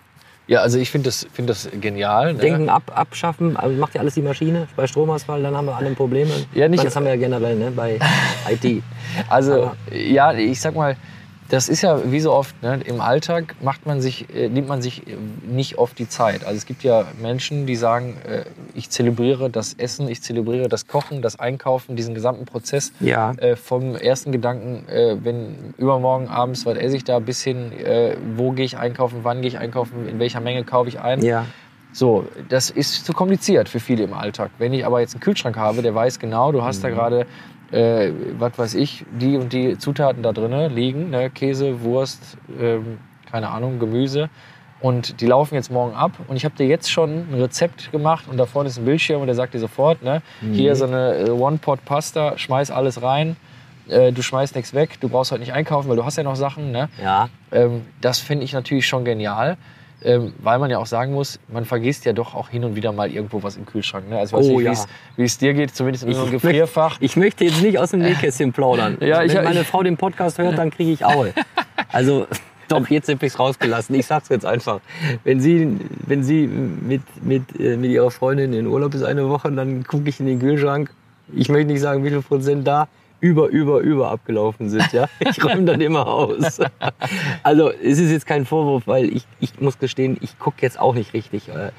[0.49, 2.35] ja also ich finde das, find das genial.
[2.35, 2.39] Ne?
[2.39, 4.69] Denken ab, abschaffen, also macht ja alles die Maschine.
[4.77, 6.31] Bei Stromausfall, dann haben wir alle Probleme.
[6.55, 7.99] Ja, nicht- meine, das haben wir ja generell ne, bei
[8.51, 8.83] IT.
[9.29, 10.97] Also, Aber- ja, ich sag mal,
[11.49, 12.81] das ist ja wie so oft, ne?
[12.85, 16.45] im Alltag macht man sich, äh, nimmt man sich äh, nicht oft die Zeit.
[16.45, 20.87] Also es gibt ja Menschen, die sagen, äh, ich zelebriere das Essen, ich zelebriere das
[20.87, 23.33] Kochen, das Einkaufen, diesen gesamten Prozess Ja.
[23.33, 28.17] äh, vom ersten Gedanken, äh, wenn übermorgen abends, was esse ich da, bis hin, äh,
[28.35, 31.23] wo gehe ich einkaufen, wann gehe ich einkaufen, in welcher Menge kaufe ich ein.
[31.23, 31.47] Ja.
[31.93, 34.51] So, das ist zu kompliziert für viele im Alltag.
[34.59, 37.27] Wenn ich aber jetzt einen Kühlschrank habe, der weiß genau, du hast da gerade,
[37.73, 41.31] äh, was weiß ich, die und die Zutaten da drin liegen, ne?
[41.31, 42.99] Käse, Wurst, ähm,
[43.31, 44.31] keine Ahnung, Gemüse.
[44.81, 46.13] Und die laufen jetzt morgen ab.
[46.29, 49.21] Und ich habe dir jetzt schon ein Rezept gemacht und da vorne ist ein Bildschirm
[49.21, 50.23] und der sagt dir sofort, ne?
[50.53, 53.37] hier so eine äh, One-Pot-Pasta, schmeiß alles rein.
[53.89, 56.37] Äh, du schmeißt nichts weg, du brauchst heute nicht einkaufen, weil du hast ja noch
[56.37, 56.73] Sachen.
[56.73, 56.89] Ne?
[57.03, 57.29] Ja.
[57.53, 59.57] Ähm, das finde ich natürlich schon genial.
[60.03, 62.93] Ähm, weil man ja auch sagen muss, man vergisst ja doch auch hin und wieder
[62.93, 64.11] mal irgendwo was im Kühlschrank.
[64.11, 64.19] Ne?
[64.19, 64.85] Also ich weiß Oh, nicht, ja.
[65.17, 66.99] wie es- dir geht, zumindest in Ich unserem Gefrierfach.
[67.01, 68.99] Ich möchte jetzt nicht aus dem Nähkästchen plaudern.
[69.01, 71.33] Ja, ich- Wenn meine ich- Frau den Podcast hört, dann kriege ich Aue.
[71.93, 72.27] Also,
[72.69, 73.95] doch, jetzt habe ich es rausgelassen.
[73.95, 74.81] Ich sag's jetzt einfach.
[75.25, 79.51] Wenn sie, wenn sie mit, mit, äh, mit ihrer Freundin in Urlaub ist eine Woche,
[79.53, 80.91] dann gucke ich in den Kühlschrank.
[81.35, 82.89] Ich möchte nicht sagen, wie viel Prozent da
[83.27, 84.93] über, über, über abgelaufen sind.
[84.93, 85.09] Ja?
[85.19, 86.61] Ich räume dann immer aus.
[87.43, 90.95] Also es ist jetzt kein Vorwurf, weil ich, ich muss gestehen, ich gucke jetzt auch
[90.95, 91.71] nicht richtig äh,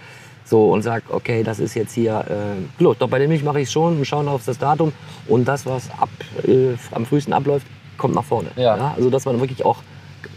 [0.43, 3.61] so und sag, okay, das ist jetzt hier, äh, gut, doch bei der Milch mache
[3.61, 4.91] ich schon und schauen auf das Datum
[5.27, 6.09] und das, was ab,
[6.45, 7.65] äh, am frühesten abläuft,
[7.97, 8.49] kommt nach vorne.
[8.57, 8.93] Ja.
[8.95, 9.77] Also dass man wirklich auch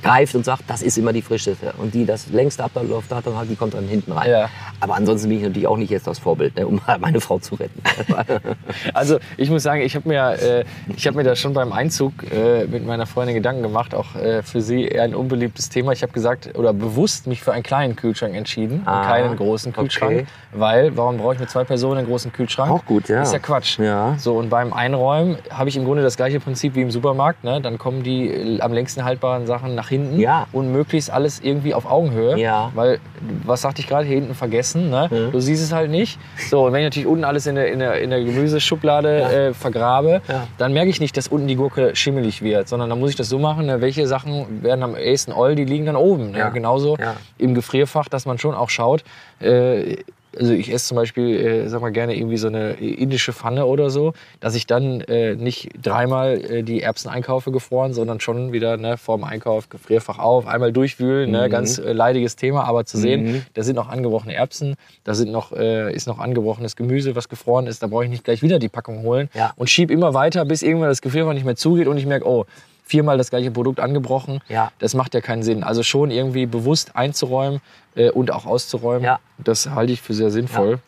[0.03, 1.73] greift und sagt, das ist immer die frischeste.
[1.79, 4.31] Und die das längste Ablaufdatum hat, die kommt dann hinten rein.
[4.31, 4.49] Ja.
[4.81, 7.55] Aber ansonsten bin ich natürlich auch nicht jetzt das Vorbild, ne, um meine Frau zu
[7.57, 7.83] retten.
[8.95, 10.65] Also ich muss sagen, ich habe mir, äh,
[10.97, 14.43] ich hab mir da schon beim Einzug äh, mit meiner Freundin Gedanken gemacht, auch äh,
[14.43, 15.93] für sie eher ein unbeliebtes Thema.
[15.93, 19.73] Ich habe gesagt, oder bewusst mich für einen kleinen Kühlschrank entschieden Ah, und keinen großen
[19.73, 20.13] Kühlschrank.
[20.13, 20.27] okay.
[20.53, 22.71] Weil, warum brauche ich mit zwei Personen einen großen Kühlschrank?
[22.71, 23.23] Auch gut, ja.
[23.23, 23.79] Ist ja Quatsch.
[23.79, 24.17] Ja.
[24.19, 27.45] So, und beim Einräumen habe ich im Grunde das gleiche Prinzip wie im Supermarkt.
[27.45, 27.61] Ne?
[27.61, 30.46] Dann kommen die äh, am längsten haltbaren Sachen nach hinten Ja.
[30.53, 32.38] und möglichst alles irgendwie auf Augenhöhe.
[32.38, 32.70] Ja.
[32.74, 32.98] Weil,
[33.44, 34.88] was sagte ich gerade, hier hinten vergessen.
[34.88, 35.09] Ne?
[35.11, 35.33] Mhm.
[35.33, 36.18] Du siehst es halt nicht.
[36.48, 39.53] So, und wenn ich natürlich unten alles in der, in der, in der Gemüseschublade äh,
[39.55, 40.46] vergrabe, Ja.
[40.57, 43.29] dann merke ich nicht, dass unten die Gurke schimmelig wird, sondern dann muss ich das
[43.29, 43.81] so machen, ne?
[43.83, 46.31] welche Sachen werden am ehesten all, die liegen dann oben.
[46.31, 46.38] Ne?
[46.38, 46.48] Ja.
[46.48, 47.16] Genauso Ja.
[47.37, 49.05] im Gefrierfach, dass man schon auch schaut,
[49.40, 49.96] äh,
[50.38, 53.90] also ich esse zum Beispiel, äh, sag mal gerne irgendwie so eine indische Pfanne oder
[53.90, 58.77] so, dass ich dann äh, nicht dreimal äh, die Erbsen einkaufe gefroren, sondern schon wieder
[58.77, 63.21] ne, vorm Einkauf Gefrierfach auf, einmal durchwühlen, ne, ganz äh, leidiges Thema, aber zu sehen,
[63.25, 63.43] Mhm.
[63.55, 67.66] da sind noch angebrochene Erbsen, da sind noch, äh, ist noch angebrochenes Gemüse, was gefroren
[67.66, 69.53] ist, da brauche ich nicht gleich wieder die Packung holen Ja.
[69.57, 72.47] und schieb immer weiter, bis irgendwann das Gefrierfach nicht mehr zugeht und ich merke, oh,
[72.90, 74.40] viermal das gleiche Produkt angebrochen.
[74.48, 74.72] Ja.
[74.81, 75.62] Das macht ja keinen Sinn.
[75.62, 77.61] Also schon irgendwie bewusst einzuräumen
[77.94, 79.20] äh, und auch auszuräumen, Ja.
[79.38, 80.81] das halte ich für sehr sinnvoll.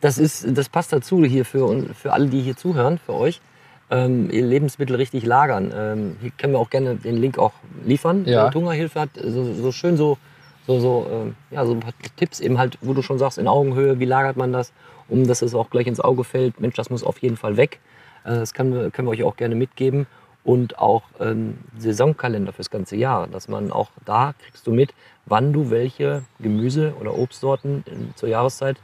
[0.00, 3.40] Das, ist, das passt dazu hier für, für alle, die hier zuhören, für euch.
[3.88, 5.72] Ähm, ihr Lebensmittel richtig lagern.
[5.74, 7.52] Ähm, hier können wir auch gerne den Link auch
[7.84, 8.24] liefern.
[8.26, 8.50] Ja.
[8.50, 10.18] Die Hungerhilfe hat so, so schön so,
[10.66, 13.46] so, so, ähm, ja, so ein paar Tipps eben halt, wo du schon sagst, in
[13.46, 14.72] Augenhöhe, wie lagert man das,
[15.08, 16.58] um dass es auch gleich ins Auge fällt.
[16.60, 17.78] Mensch, das muss auf jeden Fall weg.
[18.24, 20.06] Äh, das können wir, können wir euch auch gerne mitgeben.
[20.46, 25.52] Und auch ähm, Saisonkalender fürs ganze Jahr, dass man auch da kriegst du mit, wann
[25.52, 28.76] du welche Gemüse- oder Obstsorten in, zur Jahreszeit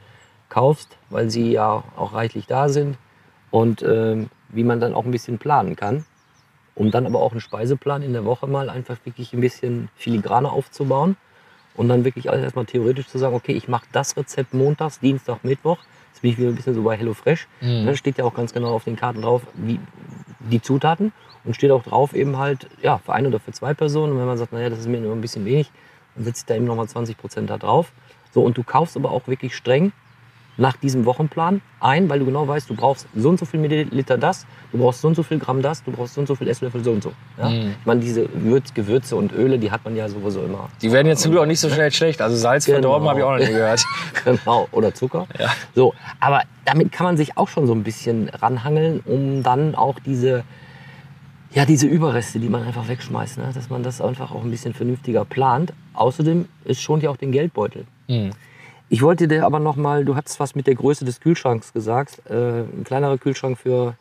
[0.49, 2.97] kaufst, weil sie ja auch reichlich da sind
[3.49, 6.03] und ähm, wie man dann auch ein bisschen planen kann,
[6.75, 10.51] um dann aber auch einen Speiseplan in der Woche mal einfach wirklich ein bisschen filigraner
[10.51, 11.15] aufzubauen
[11.75, 15.45] und dann wirklich alles erstmal theoretisch zu sagen, okay, ich mache das Rezept montags, Dienstag,
[15.45, 15.77] Mittwoch.
[16.11, 17.47] Jetzt bin ich wieder ein bisschen so bei HelloFresh.
[17.61, 17.85] Mhm.
[17.85, 19.79] Da steht ja auch ganz genau auf den Karten drauf, wie
[20.39, 21.13] die Zutaten
[21.45, 24.13] und steht auch drauf eben halt, ja, für ein oder für zwei Personen.
[24.13, 25.71] Und wenn man sagt, naja, das ist mir nur ein bisschen wenig,
[26.15, 27.91] dann setzt da eben nochmal 20 Prozent da drauf.
[28.33, 29.91] So, und du kaufst aber auch wirklich streng
[30.55, 34.19] nach diesem Wochenplan ein, weil du genau weißt, du brauchst so und so viel Milliliter
[34.19, 36.47] das, du brauchst so und so viel Gramm das, du brauchst so und so viel
[36.47, 37.11] Esslöffel so und so.
[37.39, 37.49] Ja?
[37.49, 37.73] Mhm.
[37.79, 40.69] Ich meine, diese Würz, Gewürze und Öle, die hat man ja sowieso immer.
[40.83, 42.21] Die werden jetzt zum Glück auch nicht so schnell schlecht.
[42.21, 42.75] Also Salz Genau.
[42.75, 43.83] verdorben habe ich auch noch nie gehört.
[44.25, 45.25] genau, oder Zucker.
[45.39, 45.49] Ja.
[45.73, 49.97] So, aber damit kann man sich auch schon so ein bisschen ranhangeln, um dann auch
[50.05, 50.43] diese,
[51.53, 53.51] ja, diese Überreste, die man einfach wegschmeißt, ne?
[53.53, 55.73] dass man das einfach auch ein bisschen vernünftiger plant.
[55.93, 57.85] Außerdem, es schont ja auch den Geldbeutel.
[58.07, 58.31] Mhm.
[58.89, 62.21] Ich wollte dir aber noch mal, du hattest was mit der Größe des Kühlschranks gesagt.
[62.29, 63.95] Äh, ein kleinerer Kühlschrank für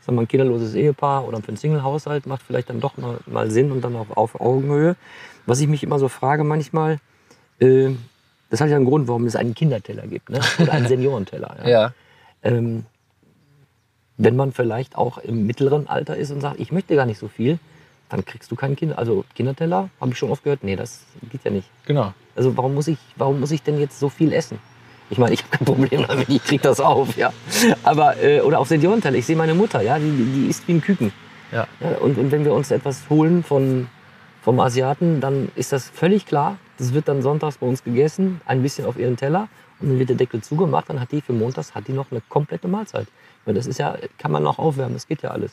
[0.00, 3.50] sagen wir, ein kinderloses Ehepaar oder für einen Single-Haushalt macht vielleicht dann doch mal, mal
[3.50, 4.96] Sinn und dann auch auf Augenhöhe.
[5.46, 6.98] Was ich mich immer so frage manchmal,
[7.60, 7.90] äh,
[8.50, 10.40] das hat ja einen Grund, warum es einen Kinderteller gibt ne?
[10.58, 11.68] oder einen Seniorenteller.
[11.68, 11.92] Ja.
[12.42, 12.84] Ähm,
[14.22, 17.28] wenn man vielleicht auch im mittleren Alter ist und sagt, ich möchte gar nicht so
[17.28, 17.58] viel,
[18.10, 18.98] dann kriegst du keinen Kinder.
[18.98, 21.68] Also Kinderteller, habe ich schon oft gehört, nee, das geht ja nicht.
[21.86, 22.12] genau.
[22.36, 24.58] Also warum muss ich, warum muss ich denn jetzt so viel essen?
[25.08, 27.32] Ich meine, ich habe kein Problem damit, ich krieg das auf, ja.
[27.82, 30.80] Aber, äh, oder auf Seniorenteller, ich sehe meine Mutter, ja, die, die isst wie ein
[30.80, 31.12] Küken.
[31.50, 31.66] Ja.
[31.80, 33.88] Ja, und, und wenn wir uns etwas holen von,
[34.42, 36.58] vom Asiaten, dann ist das völlig klar.
[36.78, 39.48] Das wird dann sonntags bei uns gegessen, ein bisschen auf ihren Teller
[39.80, 40.88] und dann wird der Deckel zugemacht.
[40.88, 43.08] Dann hat die für montags hat die noch eine komplette Mahlzeit.
[43.44, 45.52] Weil das ist ja, kann man noch aufwärmen, das geht ja alles.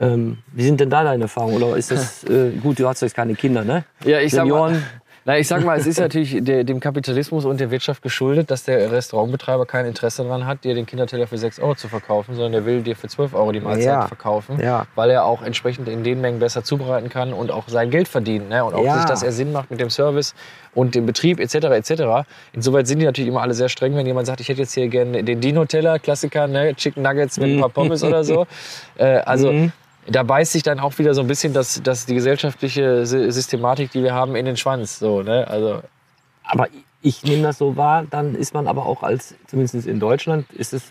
[0.00, 1.62] Ähm, wie sind denn da deine Erfahrungen?
[1.62, 2.78] Oder ist das äh, gut?
[2.78, 3.84] Du hast jetzt keine Kinder, ne?
[4.04, 4.82] Ja, ich sag mal, Senioren,
[5.26, 8.64] na, ich sag mal, es ist natürlich der, dem Kapitalismus und der Wirtschaft geschuldet, dass
[8.64, 12.52] der Restaurantbetreiber kein Interesse daran hat, dir den Kinderteller für 6 Euro zu verkaufen, sondern
[12.52, 14.06] der will dir für 12 Euro die Mahlzeit Ja.
[14.06, 14.84] verkaufen, Ja.
[14.94, 18.50] weil er auch entsprechend in den Mengen besser zubereiten kann und auch sein Geld verdient.
[18.50, 18.62] Ne?
[18.64, 18.96] Und auch Ja.
[18.96, 20.34] sich das er Sinn macht mit dem Service
[20.74, 21.54] und dem Betrieb etc.
[21.74, 22.26] etc.
[22.52, 24.88] Insoweit sind die natürlich immer alle sehr streng, wenn jemand sagt, ich hätte jetzt hier
[24.88, 26.74] gerne den Dino-Teller, Klassiker, ne?
[26.74, 28.46] Chicken Nuggets mit ein paar Pommes oder so.
[28.98, 29.72] Äh, also Mhm.
[30.06, 33.90] Da beißt sich dann auch wieder so ein bisschen das, das, die gesellschaftliche Sy- Systematik,
[33.90, 34.98] die wir haben, in den Schwanz.
[34.98, 35.46] So, ne?
[35.48, 35.82] Also
[36.44, 36.68] aber
[37.02, 40.72] ich nehme das so wahr, dann ist man aber auch als, zumindest in Deutschland, ist
[40.72, 40.84] es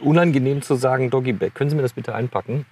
[0.00, 1.54] unangenehm zu sagen, Doggy Bag.
[1.54, 2.66] Können Sie mir das bitte einpacken?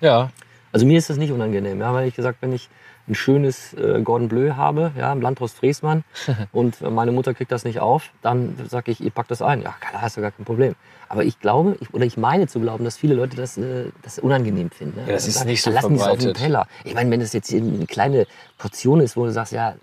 [0.00, 0.30] ja,
[0.72, 2.68] Also mir ist das nicht unangenehm, ja, weil ich gesagt, wenn ich
[3.06, 6.04] ein schönes äh, Gordon Bleu habe, ja, im Landhaus Friesmann
[6.52, 9.62] und meine Mutter kriegt das nicht auf, dann sage ich, ihr packt das ein.
[9.62, 10.74] Ja, da hast du gar kein Problem.
[11.08, 14.18] Aber ich glaube, ich, oder ich meine zu glauben, dass viele Leute das, äh, das
[14.18, 15.00] unangenehm finden.
[15.00, 15.06] Ne?
[15.06, 16.66] Ja, das Und ist sagen, nicht so "Ja, lassen die es auf verbreitet." Teller.
[16.84, 18.26] Ich meine, wenn das jetzt eine kleine
[18.58, 19.74] Portion ist, wo du sagst, ja,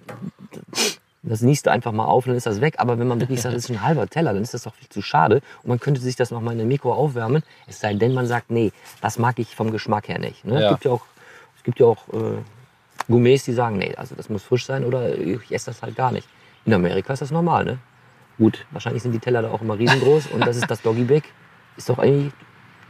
[1.24, 2.76] das niest du einfach mal auf, dann ist das weg.
[2.78, 4.90] Aber wenn man wirklich sagt, das ist ein halber Teller, dann ist das doch viel
[4.90, 5.42] zu schade.
[5.62, 7.44] Und man könnte sich das noch mal in der Mikro aufwärmen.
[7.68, 10.44] Es sei denn, man sagt, nee, das mag ich vom Geschmack her nicht.
[10.44, 10.60] Ne?
[10.60, 10.66] Ja.
[10.66, 11.06] Es gibt ja auch,
[11.58, 12.38] es gibt ja auch äh,
[13.12, 16.12] Gourmets, die sagen, nee, also das muss frisch sein oder ich esse das halt gar
[16.12, 16.28] nicht.
[16.66, 17.80] In Amerika ist das normal, ne?
[18.38, 21.24] Gut, wahrscheinlich sind die Teller da auch immer riesengroß und das ist das Doggy Bag.
[21.78, 22.34] Ist doch eigentlich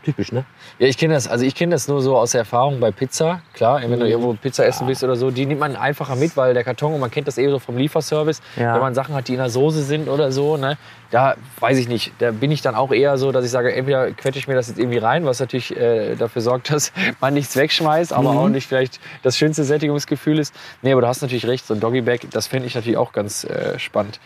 [0.04, 0.46] typisch, ne?
[0.80, 1.28] Ja, ich kenne das.
[1.28, 3.42] Also ich kenne das nur so aus der Erfahrung bei Pizza.
[3.54, 6.54] Klar, wenn du irgendwo Pizza essen bist oder so, die nimmt man einfacher mit, weil
[6.54, 8.74] der Karton, und man kennt das eh so vom Lieferservice, Ja.
[8.74, 10.78] wenn man Sachen hat, die in der Soße sind oder so, ne,
[11.12, 14.12] da weiß ich nicht, da bin ich dann auch eher so, dass ich sage, entweder
[14.12, 17.56] quetsche ich mir das jetzt irgendwie rein, was natürlich äh, dafür sorgt, dass man nichts
[17.56, 18.38] wegschmeißt, aber Mhm.
[18.38, 20.54] auch nicht vielleicht das schönste Sättigungsgefühl ist.
[20.82, 23.12] Nee, aber du hast natürlich recht, so ein Doggy Bag, das fände ich natürlich auch
[23.14, 24.20] ganz äh, spannend.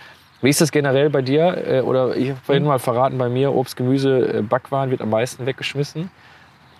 [0.46, 1.58] Wie ist das generell bei dir?
[1.68, 5.10] Äh, Oder ich habe vorhin mal verraten, bei mir Obst, Gemüse, äh, Backwaren wird am
[5.10, 6.10] meisten weggeschmissen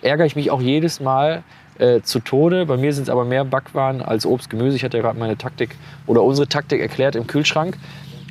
[0.02, 1.42] ärgere ich mich auch jedes Mal
[1.78, 2.66] äh, zu Tode.
[2.66, 4.76] Bei mir sind es aber mehr Backwaren als Obst, Gemüse.
[4.76, 5.76] Ich hatte ja gerade meine Taktik
[6.06, 7.76] oder unsere Taktik erklärt im Kühlschrank.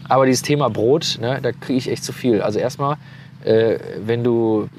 [0.08, 2.41] Aber dieses Thema Brot, ne, da kriege ich echt zu viel.
[2.41, 2.98] Also erstmal,
[3.43, 4.69] äh, wenn du,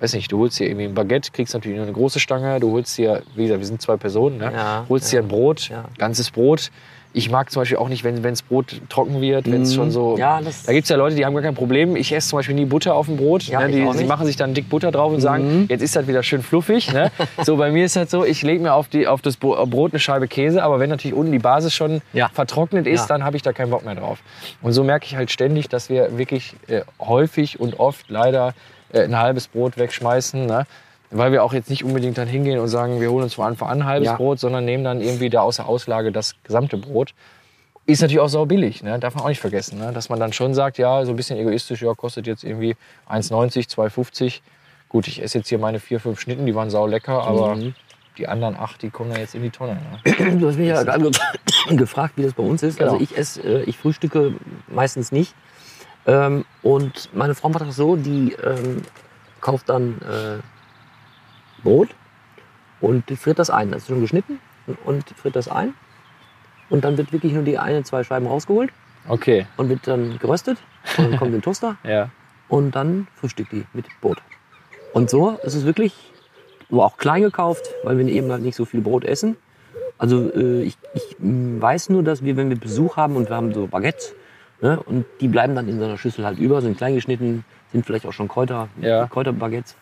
[0.00, 2.60] weiß nicht, du holst dir irgendwie ein Baguette, kriegst natürlich nur eine große Stange.
[2.60, 4.52] Du holst dir, wie gesagt, wir sind zwei Personen, ne?
[4.54, 5.20] Ja, holst ja.
[5.20, 5.84] dir ein Brot, Ja.
[5.98, 6.70] ganzes Brot.
[7.16, 9.74] Ich mag zum Beispiel auch nicht, wenn das Brot trocken wird, wenn es Mhm.
[9.76, 10.18] schon so.
[10.18, 11.94] Ja, da gibt es ja Leute, die haben gar kein Problem.
[11.94, 13.44] Ich esse zum Beispiel nie Butter auf dem Brot.
[13.44, 13.68] Ja, ne?
[13.68, 15.66] die, die machen sich dann dick Butter drauf und sagen, Mhm.
[15.68, 16.92] jetzt ist das wieder schön fluffig.
[16.92, 17.12] Ne?
[17.44, 19.92] so bei mir ist das so, ich lege mir auf, die, auf das Bro- Brot
[19.92, 22.28] eine Scheibe Käse, aber wenn natürlich unten die Basis schon Ja.
[22.32, 24.18] vertrocknet ist, dann habe ich da keinen Bock mehr drauf.
[24.60, 28.54] Und so merke ich halt ständig, dass wir wirklich äh, häufig und oft leider
[28.92, 30.46] äh, ein halbes Brot wegschmeißen.
[30.46, 30.66] Ne?
[31.16, 33.68] Weil wir auch jetzt nicht unbedingt dann hingehen und sagen, wir holen uns von Anfang
[33.68, 34.16] an ein halbes Ja.
[34.16, 37.14] Brot, sondern nehmen dann irgendwie da außer Auslage das gesamte Brot.
[37.86, 38.98] Ist natürlich auch sau billig, ne?
[38.98, 39.78] darf man auch nicht vergessen.
[39.78, 39.92] Ne?
[39.92, 42.76] Dass man dann schon sagt, ja, so ein bisschen egoistisch, ja, kostet jetzt irgendwie
[43.08, 44.40] 1,90, 2,50.
[44.88, 47.74] Gut, ich esse jetzt hier meine vier, fünf Schnitten, die waren sau lecker, aber Mhm.
[48.18, 49.74] die anderen acht, die kommen dann jetzt in die Tonne.
[50.04, 50.36] Ne?
[50.38, 51.20] Du hast mich ja gerade ge-
[51.76, 52.78] gefragt, wie das bei uns ist.
[52.78, 52.92] Genau.
[52.94, 54.32] Also ich esse, äh, ich frühstücke
[54.68, 55.34] meistens nicht.
[56.06, 58.82] Ähm, und meine Frau macht das so, die ähm,
[59.40, 60.42] kauft dann äh,
[61.64, 61.88] Brot
[62.80, 63.70] und friert das ein.
[63.72, 64.38] Das ist schon geschnitten
[64.84, 65.74] und friert das ein.
[66.70, 68.70] Und dann wird wirklich nur die eine, zwei Scheiben rausgeholt
[69.08, 70.58] Okay, und wird dann geröstet.
[70.96, 72.10] Und dann kommt in den Toaster ja.
[72.48, 74.22] und dann frühstückt die mit Brot.
[74.92, 75.94] Und so ist es wirklich,
[76.70, 79.36] aber auch klein gekauft, weil wir eben halt nicht so viel Brot essen.
[79.98, 83.36] Also äh, ich, ich mh, weiß nur, dass wir, wenn wir Besuch haben und wir
[83.36, 84.14] haben so Baguettes,
[84.60, 87.84] ne, und die bleiben dann in so einer Schüssel halt über, sind klein geschnitten, sind
[87.84, 89.06] vielleicht auch schon Kräuter, Ja.
[89.06, 89.76] Kräuterbaguettes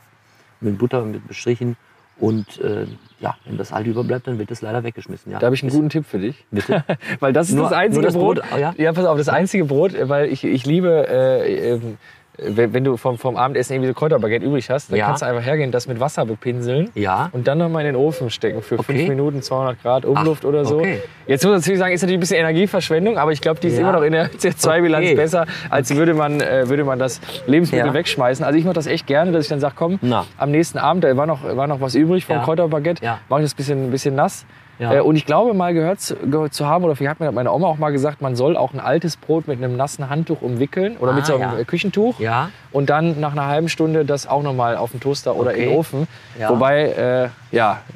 [0.63, 1.77] mit Butter, mit bestrichen.
[2.19, 2.87] Und äh,
[3.21, 5.33] ja, wenn das halt überbleibt, dann wird das leider weggeschmissen.
[5.33, 5.39] Ja.
[5.39, 6.45] Da habe ich einen guten Tipp für dich.
[6.51, 6.85] Bitte?
[7.21, 8.41] Weil das ist Nur- das einzige das Brot.
[8.41, 8.75] Brot, ah, ja?
[8.77, 11.97] ja, pass auf, das einzige Brot, weil ich, ich liebe, äh, ähm,
[12.39, 15.07] wenn, du vom, vom Abendessen irgendwie so Kräuterbaguette übrig hast, dann Ja.
[15.07, 16.89] kannst du einfach hergehen, das mit Wasser bepinseln.
[16.95, 17.29] Ja.
[17.33, 18.85] Und dann nochmal in den Ofen stecken für Okay.
[18.85, 20.79] fünf Minuten, 200 Grad Umluft oder so.
[20.79, 21.03] okay.
[21.27, 23.75] Jetzt muss man natürlich sagen, ist natürlich ein bisschen Energieverschwendung, aber ich glaube, die ist
[23.75, 23.81] Ja.
[23.83, 25.15] immer noch in der CO2-Bilanz Okay.
[25.15, 28.45] besser, als würde man, äh, würde man das Lebensmittel wegschmeißen.
[28.45, 30.25] Also ich mache das echt gerne, dass ich dann sage, komm, Na.
[30.39, 32.41] am nächsten Abend, da war noch, war noch was übrig vom.
[32.43, 33.19] Kräuterbaguette, Ja.
[33.29, 34.47] mache ich das ein bisschen, ein bisschen nass.
[34.79, 34.95] Ja.
[34.95, 37.53] Äh, und ich glaube, mal gehört, zu- gehört zu haben, oder vielleicht hat mir meine
[37.53, 40.97] Oma auch mal gesagt, man soll auch ein altes Brot mit einem nassen Handtuch umwickeln
[40.99, 41.59] oder mit Ah, so einem ja.
[41.59, 42.19] äh, Küchentuch.
[42.19, 42.51] Ja.
[42.73, 45.69] Und dann nach einer halben Stunde das auch nochmal auf den Toaster oder in den
[45.69, 45.79] Okay.
[45.79, 46.09] Ofen.
[46.39, 46.49] Ja.
[46.51, 47.81] Wobei, äh, ja,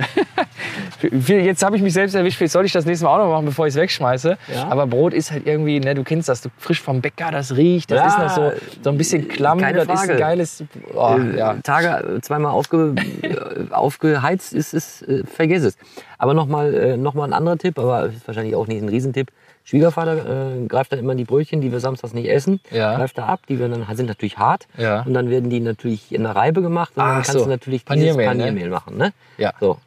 [1.29, 3.47] Jetzt habe ich mich selbst erwischt, vielleicht soll ich das nächste Mal auch noch machen,
[3.47, 4.37] bevor ich es wegschmeiße.
[4.55, 4.69] Ja.
[4.69, 7.91] Aber Brot ist halt irgendwie, ne, du kennst das, du frisch vom Bäcker, das riecht,
[7.91, 10.17] das ist noch so, so ein bisschen klamm, keine das ist ein Frage.
[10.17, 10.65] geiles.
[10.95, 11.55] Oh, äh.
[11.63, 12.95] Tage zweimal aufge,
[13.71, 15.77] aufgeheizt ist, ist äh, vergiss es.
[16.19, 19.31] Aber nochmal äh, noch mal ein anderer Tipp, aber ist wahrscheinlich auch nicht ein Riesentipp.
[19.65, 22.97] Schwiegervater äh, greift dann immer die Brötchen, die wir samstags nicht essen, Ja.
[22.97, 25.03] greift da ab, die werden dann, sind natürlich hart Ja.
[25.03, 27.45] und dann werden die natürlich in der Reibe gemacht und dann Ach kannst so.
[27.45, 28.45] du natürlich Paniermehl, dieses ne?
[28.45, 28.97] Paniermehl machen.
[28.97, 29.13] Ne?
[29.39, 29.53] Ja.
[29.61, 29.79] So.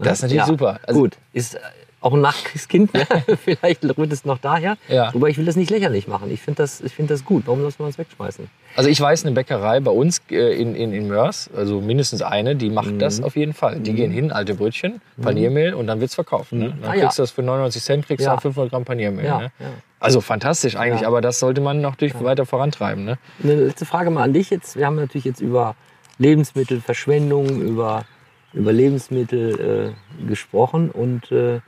[0.00, 0.80] Das ist natürlich super.
[0.86, 1.58] Also- Gut, ist äh,
[2.00, 3.06] auch ein Nachkriegskind, ne?
[3.44, 4.76] vielleicht rührt es noch daher.
[4.88, 5.12] Ja.
[5.14, 6.30] Wobei ich will das nicht lächerlich machen.
[6.30, 7.42] Ich finde das, ich find das gut.
[7.46, 8.48] Warum soll man es wegschmeißen?
[8.76, 12.54] Also ich weiß eine Bäckerei bei uns äh, in, in, in Mörs, also mindestens eine,
[12.54, 12.98] die macht Mhm.
[13.00, 13.80] das auf jeden Fall.
[13.80, 16.52] Die gehen hin, alte Brötchen, Paniermehl und dann wird's verkauft.
[16.52, 16.74] Ne?
[16.80, 17.02] Dann Ah, ja.
[17.02, 18.34] kriegst du das für 99 Cent, kriegst du Ja.
[18.34, 19.24] dann 500 Gramm Paniermehl.
[19.24, 19.52] Ja, ne?
[19.58, 19.66] ja.
[19.98, 21.08] Also fantastisch eigentlich, Ja.
[21.08, 23.04] aber das sollte man noch durch weiter vorantreiben.
[23.04, 23.18] Ne?
[23.42, 24.76] Eine letzte Frage mal an dich jetzt.
[24.76, 25.74] Wir haben natürlich jetzt über
[26.18, 28.04] Lebensmittelverschwendung, über,
[28.52, 31.60] über Lebensmittel äh, gesprochen und äh,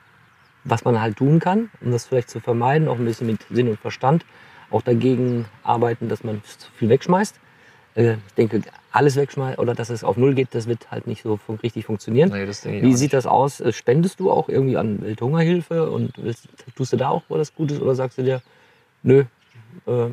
[0.65, 3.69] was man halt tun kann, um das vielleicht zu vermeiden, auch ein bisschen mit Sinn
[3.69, 4.25] und Verstand,
[4.71, 7.39] auch dagegen arbeiten, dass man zu viel wegschmeißt.
[7.95, 11.23] Äh, ich denke, alles wegschmeißen oder dass es auf Null geht, das wird halt nicht
[11.23, 12.31] so fun richtig funktionieren.
[12.31, 13.61] Nee, Wie sieht das aus?
[13.61, 17.81] Äh, Spendest du auch irgendwie an Welthungerhilfe und willst, tust du da auch was Gutes
[17.81, 18.43] oder sagst du dir,
[19.03, 19.25] nö,
[19.87, 20.07] äh,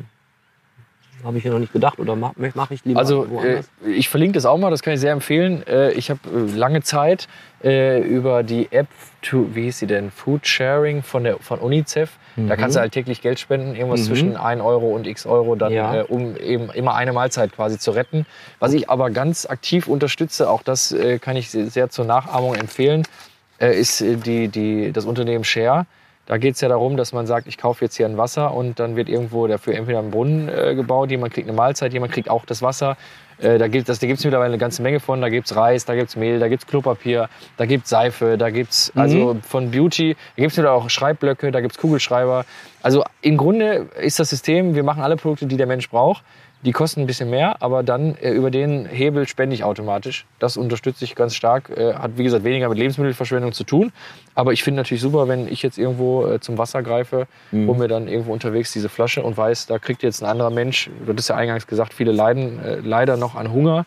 [1.24, 4.34] habe ich ja noch nicht gedacht oder mache mach ich lieber Also äh, ich verlinke
[4.34, 5.66] das auch mal, das kann ich sehr empfehlen.
[5.66, 7.28] Äh, ich habe äh, lange Zeit
[7.64, 8.86] äh, über die App,
[9.22, 12.10] to, wie hieß sie denn, Food Sharing von, der, von UNICEF.
[12.36, 14.04] Da kannst du halt täglich Geld spenden, irgendwas Mhm.
[14.04, 15.96] zwischen 1 Euro und x Euro, dann, Ja.
[15.96, 18.26] äh, um eben immer eine Mahlzeit quasi zu retten.
[18.60, 23.02] Was ich aber ganz aktiv unterstütze, auch das äh, kann ich sehr, zur Nachahmung empfehlen,
[23.58, 25.84] ist die, die, das Unternehmen Share.
[26.28, 28.78] Da geht es ja darum, dass man sagt, ich kaufe jetzt hier ein Wasser und
[28.78, 32.28] dann wird irgendwo dafür entweder ein Brunnen äh, gebaut, jemand kriegt eine Mahlzeit, jemand kriegt
[32.28, 32.98] auch das Wasser.
[33.38, 35.22] Äh, da gibt es da gibt's mittlerweile eine ganze Menge von.
[35.22, 37.90] Da gibt es Reis, da gibt es Mehl, da gibt es Klopapier, da gibt es
[37.90, 41.72] Seife, da gibt es also von Beauty, da gibt es wieder auch Schreibblöcke, da gibt
[41.72, 42.44] es Kugelschreiber.
[42.82, 46.24] Also im Grunde ist das System, wir machen alle Produkte, die der Mensch braucht.
[46.64, 50.26] Die kosten ein bisschen mehr, aber dann äh, über den Hebel spende ich automatisch.
[50.40, 51.70] Das unterstütze ich ganz stark.
[51.70, 53.92] Äh, hat, wie gesagt, weniger mit Lebensmittelverschwendung zu tun.
[54.34, 57.68] Aber ich finde natürlich super, wenn ich jetzt irgendwo äh, zum Wasser greife, Mhm.
[57.68, 60.90] hole mir dann irgendwo unterwegs diese Flasche und weiß, da kriegt jetzt ein anderer Mensch,
[61.06, 63.86] du hattest ja eingangs gesagt, viele leiden äh, leider noch an Hunger,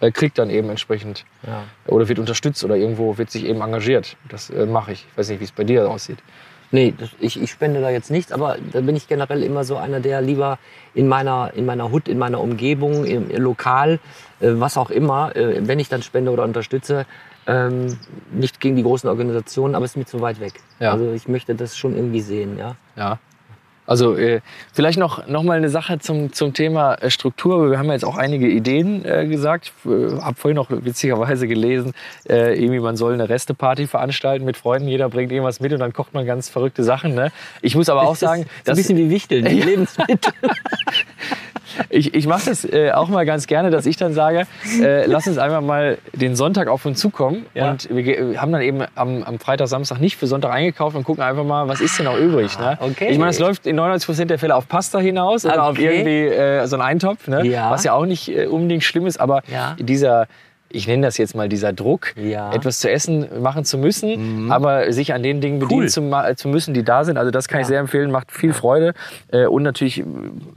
[0.00, 1.64] äh, kriegt dann eben entsprechend Ja.
[1.86, 4.16] oder wird unterstützt oder irgendwo wird sich eben engagiert.
[4.28, 5.06] Das äh, mache ich.
[5.10, 6.18] Ich weiß nicht, wie es bei dir aussieht.
[6.72, 9.76] Nee, das, ich, ich spende da jetzt nichts, aber da bin ich generell immer so
[9.76, 10.58] einer, der lieber
[10.94, 14.00] in meiner, in meiner Hut, in meiner Umgebung, im, im Lokal,
[14.40, 17.04] äh, was auch immer, äh, wenn ich dann spende oder unterstütze,
[17.46, 17.98] ähm,
[18.32, 20.54] nicht gegen die großen Organisationen, aber es ist mir zu weit weg.
[20.80, 20.92] Ja.
[20.92, 22.76] Also ich möchte das schon irgendwie sehen, ja.
[22.96, 23.18] Ja.
[23.92, 24.40] Also äh,
[24.72, 27.70] vielleicht noch, noch mal eine Sache zum, zum Thema äh, Struktur.
[27.70, 29.70] Wir haben ja jetzt auch einige Ideen äh, gesagt.
[29.84, 31.92] Ich äh, habe vorhin noch witzigerweise gelesen,
[32.26, 34.88] äh, irgendwie man soll eine Resteparty veranstalten mit Freunden.
[34.88, 37.14] Jeder bringt irgendwas mit und dann kocht man ganz verrückte Sachen.
[37.14, 37.32] Ne?
[37.60, 40.32] Ich muss aber auch sagen, das ist ein bisschen wie Wichteln, die Lebensmittel.
[41.90, 44.46] ich, ich mache das äh, auch mal ganz gerne, dass ich dann sage,
[44.80, 47.46] äh, lass uns einfach mal den Sonntag auf uns zukommen.
[47.54, 47.70] Ja.
[47.70, 51.22] Und wir, haben dann eben am, am Freitag, Samstag nicht für Sonntag eingekauft und gucken
[51.22, 52.58] einfach mal, was ist denn noch übrig.
[52.58, 52.78] Ne?
[52.80, 53.08] Ah, okay.
[53.10, 55.84] Ich meine, es läuft in 99% der Fälle auf Pasta hinaus oder auf Okay.
[55.98, 57.46] irgendwie äh, so einen Eintopf, ne?
[57.46, 57.70] Ja.
[57.70, 59.20] was ja auch nicht äh, unbedingt schlimm ist.
[59.20, 59.76] Aber Ja.
[59.78, 60.26] dieser
[60.74, 62.48] ich nenne das jetzt mal dieser Druck, Ja.
[62.48, 62.52] Mhm.
[62.54, 65.68] etwas zu essen machen zu müssen, aber sich an den Dingen Cool.
[65.68, 67.18] bedienen zu, ma- zu müssen, die da sind.
[67.18, 67.68] Also das kann ich Ja.
[67.68, 68.94] sehr empfehlen, macht viel Freude.
[69.30, 70.02] Äh, und natürlich,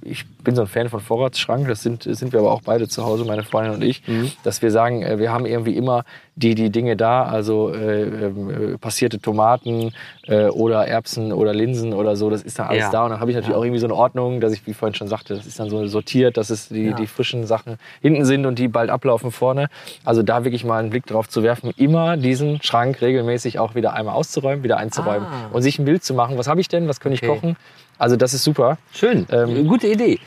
[0.04, 3.04] ich bin so ein Fan von Vorratsschrank, das sind, sind wir aber auch beide zu
[3.06, 4.32] Hause, meine Freundin und ich, Mhm.
[4.44, 6.06] dass wir sagen, äh, wir haben irgendwie immer
[6.38, 9.92] die, die Dinge da, also äh, äh, passierte Tomaten
[10.28, 12.92] äh, oder Erbsen oder Linsen oder so, das ist dann alles Ja.
[12.92, 13.04] da.
[13.06, 13.60] Und dann habe ich natürlich Ja.
[13.60, 15.86] auch irgendwie so eine Ordnung, dass ich, wie vorhin schon sagte, das ist dann so
[15.88, 16.94] sortiert, dass es die, Ja.
[16.94, 19.68] die frischen Sachen hinten sind und die bald ablaufen vorne.
[20.04, 23.94] Also da wirklich mal einen Blick drauf zu werfen, immer diesen Schrank regelmäßig auch wieder
[23.94, 25.50] einmal auszuräumen, wieder einzuräumen Ah.
[25.54, 26.38] und sich ein Bild zu machen.
[26.38, 26.88] Was habe ich denn?
[26.88, 27.34] Was kann ich Okay.
[27.34, 27.56] kochen?
[27.98, 28.78] Also das ist super.
[28.94, 30.20] Schön, Ähm, gute Idee.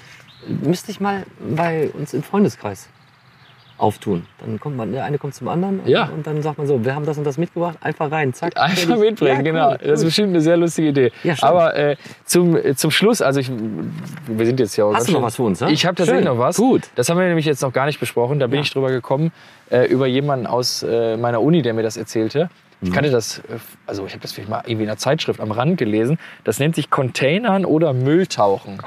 [0.63, 1.25] Müsste ich mal
[1.57, 2.89] bei uns im Freundeskreis
[3.77, 4.27] auftun.
[4.41, 6.07] Dann kommt man, der eine kommt zum anderen und, Ja.
[6.13, 8.57] und dann sagt man so, wir haben das und das mitgebracht, einfach rein, zack.
[8.57, 9.71] Einfach mitbringen, Ja, genau.
[9.71, 10.05] cool, Das ist cool.
[10.07, 11.13] bestimmt eine sehr lustige Idee.
[11.23, 11.35] Ja.
[11.43, 13.49] Aber äh, zum, äh, zum Schluss, also ich,
[14.27, 15.71] wir sind jetzt ja auch Hast du noch was für uns, ne?
[15.71, 16.35] Ich habe tatsächlich Schön.
[16.35, 16.57] noch was.
[16.57, 16.89] Gut.
[16.97, 18.41] Das haben wir nämlich jetzt noch gar nicht besprochen.
[18.41, 19.31] Da bin ich drüber gekommen,
[19.71, 22.51] äh, über jemanden aus äh, meiner Uni, der mir das erzählte.
[22.81, 22.89] Mhm.
[22.89, 23.43] Ich kannte das, äh,
[23.87, 26.19] also ich habe das vielleicht mal irgendwie in einer Zeitschrift am Rand gelesen.
[26.45, 28.81] Das nennt sich Containern oder Mülltauchen.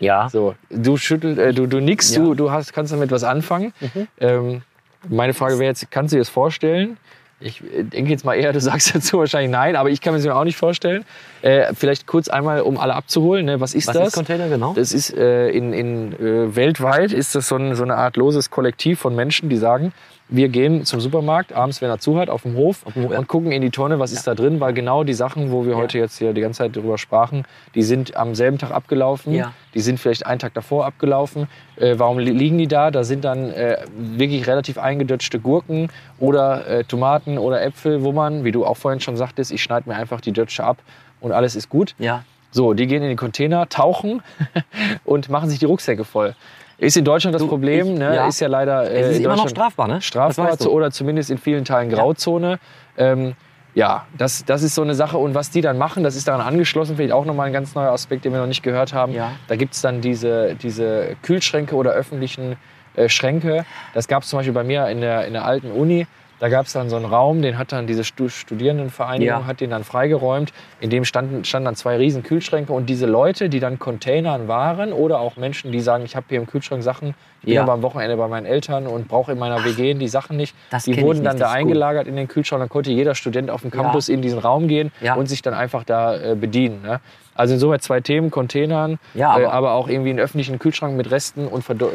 [0.00, 0.28] Ja.
[0.28, 2.22] So, du schüttelst, äh, du, du nickst, Ja.
[2.22, 3.72] du, du hast, kannst damit was anfangen.
[4.20, 4.62] Ähm,
[5.08, 6.98] meine Frage wäre jetzt, kannst du dir das vorstellen?
[7.40, 10.20] Ich äh, denke jetzt mal eher, du sagst dazu wahrscheinlich nein, aber ich kann mir
[10.20, 11.04] das auch nicht vorstellen.
[11.42, 13.60] Äh, vielleicht kurz einmal, um alle abzuholen, ne?
[13.60, 14.08] was ist Was das?
[14.08, 14.72] ist Container genau?
[14.74, 18.50] Das ist äh, in, in äh, weltweit ist das so, ein, so eine Art loses
[18.50, 19.92] Kollektiv von Menschen, die sagen,
[20.30, 23.18] wir gehen zum Supermarkt, abends, wenn er zu hat, auf dem Hof dem Hof, ja.
[23.18, 25.76] und gucken in die Tonne, was ist da drin, weil genau die Sachen, wo wir
[25.76, 29.52] heute jetzt hier die ganze Zeit drüber sprachen, die sind am selben Tag abgelaufen, Ja.
[29.74, 31.48] die sind vielleicht einen Tag davor abgelaufen.
[31.76, 32.90] Äh, warum li- liegen die da?
[32.90, 38.44] Da sind dann äh, wirklich relativ eingedutschte Gurken oder äh, Tomaten oder Äpfel, wo man,
[38.44, 40.78] wie du auch vorhin schon sagtest, ich schneide mir einfach die Dötsche ab
[41.20, 41.94] und alles ist gut.
[41.98, 42.22] Ja.
[42.50, 44.22] So, die gehen in die Container, tauchen
[45.04, 46.34] und machen sich die Rucksäcke voll.
[46.78, 48.14] Ist in Deutschland das Du, Problem, ich- ne?
[48.14, 48.26] ja.
[48.28, 50.00] ist ja leider äh, Es ist in immer noch strafbar, ne?
[50.00, 50.70] Strafbar weißt du.
[50.70, 52.58] oder zumindest in vielen Teilen Grauzone.
[52.96, 53.34] Ähm,
[53.74, 55.18] ja, das, das ist so eine Sache.
[55.18, 57.90] Und was die dann machen, das ist daran angeschlossen, vielleicht auch nochmal ein ganz neuer
[57.92, 59.12] Aspekt, den wir noch nicht gehört haben.
[59.12, 59.32] Ja.
[59.48, 62.56] Da gibt es dann diese, diese Kühlschränke oder öffentlichen
[62.94, 63.64] äh, Schränke.
[63.94, 66.06] Das gab es zum Beispiel bei mir in der, in der alten Uni.
[66.40, 69.46] Da gab es dann so einen Raum, den hat dann diese Stu Studierendenvereinigung, Ja.
[69.46, 70.52] hat den dann freigeräumt.
[70.80, 72.72] In dem standen, standen dann zwei riesen Kühlschränke.
[72.72, 76.38] Und diese Leute, die dann Containern waren oder auch Menschen, die sagen, ich habe hier
[76.38, 77.62] im Kühlschrank Sachen, ich bin Ja.
[77.62, 80.54] aber am Wochenende bei meinen Eltern und brauche in meiner WG die Sachen nicht.
[80.86, 81.60] Die wurden nicht, dann da ist gut.
[81.60, 82.60] eingelagert in den Kühlschrank.
[82.60, 85.14] Dann konnte jeder Student auf dem Campus in diesen Raum gehen Ja.
[85.14, 86.82] und sich dann einfach da äh, bedienen.
[86.82, 87.00] Ne?
[87.38, 90.96] Also insoweit zwei Themen, Containern, Ja, aber, aber- äh, aber auch irgendwie einen öffentlichen Kühlschrank
[90.96, 91.90] mit Resten und, verdo-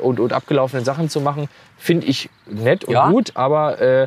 [0.00, 3.08] und, und abgelaufenen Sachen zu machen, finde ich nett und Ja.
[3.10, 4.06] gut, aber äh,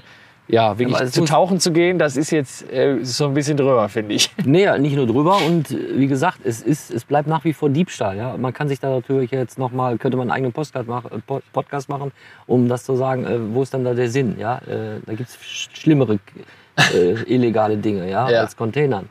[0.49, 3.89] ja, wirklich es zu tauchen zu gehen, das ist jetzt äh, so ein bisschen drüber,
[3.89, 4.32] finde ich.
[4.45, 7.69] Nee, nicht nur drüber und äh, wie gesagt, es, ist, es bleibt nach wie vor
[7.69, 8.15] Diebstahl.
[8.15, 8.38] Ja?
[8.38, 11.43] Man kann sich da natürlich jetzt nochmal, könnte man einen eigenen Podcast, mach, äh, Pod-
[11.51, 12.11] Podcast machen,
[12.45, 14.38] um das zu sagen, äh, wo ist dann da der Sinn?
[14.39, 14.59] Ja?
[14.59, 15.38] Äh, da gibt es
[15.73, 16.17] schlimmere
[16.93, 18.30] äh, illegale Dinge ja?
[18.30, 18.39] Ja.
[18.41, 19.09] als Containern.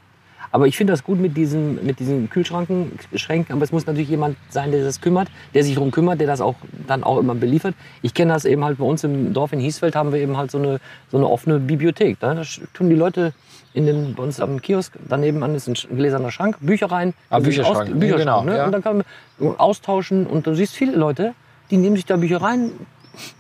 [0.53, 3.53] Aber ich finde das gut mit diesen, mit diesen Kühlschranken, Schränken.
[3.53, 6.41] Aber es muss natürlich jemand sein, der das kümmert, der sich darum kümmert, der das
[6.41, 6.55] auch
[6.87, 7.75] dann auch immer beliefert.
[8.03, 10.51] Ich kenne das eben halt bei uns im Dorf in Hiesfeld haben wir eben halt
[10.51, 10.81] so eine,
[11.11, 12.19] so eine offene Bibliothek.
[12.21, 12.41] Da
[12.75, 13.33] tun die Leute
[13.77, 17.13] in den, bei uns am Kiosk, daneben an ist ein gläserner Schrank, Bücher rein.
[17.29, 17.91] Ah, Bücherschrank.
[17.91, 18.57] Aus, Bücherschrank Genau, ne?
[18.57, 18.65] ja.
[18.65, 19.03] Und dann kann
[19.39, 21.35] man austauschen und du siehst viele Leute,
[21.71, 22.71] die nehmen sich da Bücher rein,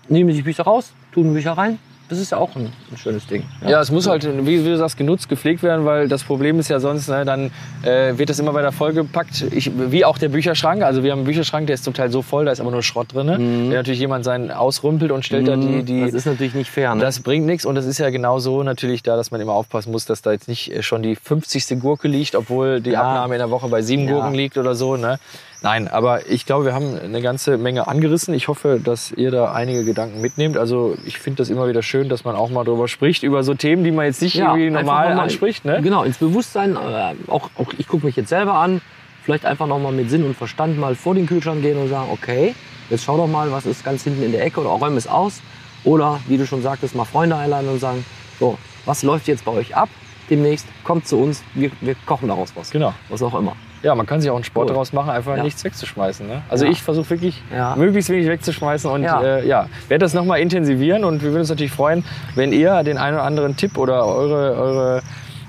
[0.08, 1.78] nehmen sich Bücher raus, tun Bücher rein.
[2.08, 3.42] Das ist ja auch ein, ein schönes Ding.
[3.66, 6.68] Ja, es muss halt, wie, wie du sagst, genutzt, gepflegt werden, weil das Problem ist
[6.68, 7.50] ja sonst, ne, dann
[7.82, 9.42] äh, wird das immer weiter vollgepackt.
[9.50, 10.82] Ich, wie auch der Bücherschrank.
[10.82, 12.82] Also wir haben einen Bücherschrank, der ist zum Teil so voll, da ist aber nur
[12.82, 13.26] Schrott drin.
[13.28, 16.04] Wenn natürlich jemand seinen ausrümpelt und stellt da die, die Mhm.
[16.06, 16.94] das ist natürlich nicht fair.
[16.94, 17.00] Ne?
[17.00, 19.90] das bringt nichts und das ist ja genau so natürlich da, dass man immer aufpassen
[19.90, 21.80] muss, dass da jetzt nicht äh, schon die 50.
[21.80, 23.00] Gurke liegt, obwohl die Ja.
[23.02, 24.12] Abnahme in der Woche bei sieben Ja.
[24.14, 24.96] Gurken liegt oder so.
[24.96, 25.18] Ne?
[25.66, 28.32] Nein, aber ich glaube, wir haben eine ganze Menge angerissen.
[28.34, 30.56] Ich hoffe, dass ihr da einige Gedanken mitnehmt.
[30.56, 33.52] Also ich finde das immer wieder schön, dass man auch mal drüber spricht, über so
[33.52, 35.64] Themen, die man jetzt nicht irgendwie einfach normal mal- anspricht.
[35.64, 35.80] Ne?
[35.82, 38.80] Genau, ins Bewusstsein, äh, auch, auch ich gucke mich jetzt selber an,
[39.24, 42.10] vielleicht einfach noch mal mit Sinn und Verstand mal vor den Kühlschrank gehen und sagen,
[42.12, 42.54] okay,
[42.88, 45.40] jetzt schau doch mal, was ist ganz hinten in der Ecke oder räum es aus.
[45.82, 48.04] Oder wie du schon sagtest, mal Freunde einladen und sagen,
[48.38, 49.88] so, was läuft jetzt bei euch ab
[50.30, 50.68] demnächst?
[50.84, 52.70] Kommt zu uns, wir, wir kochen daraus was.
[52.70, 52.94] Genau.
[53.08, 53.56] Was auch immer.
[53.86, 54.72] Ja, man kann sich auch einen Sport Cool.
[54.74, 55.44] daraus machen, einfach Ja.
[55.44, 56.26] nichts wegzuschmeißen.
[56.26, 56.42] Ne?
[56.48, 56.72] Also Ja.
[56.72, 57.40] ich versuche wirklich
[57.76, 59.22] möglichst wenig wegzuschmeißen und Ja.
[59.22, 62.02] äh, ja, werde das nochmal intensivieren und wir würden uns natürlich freuen,
[62.34, 65.02] wenn ihr den einen oder anderen Tipp oder eure, eure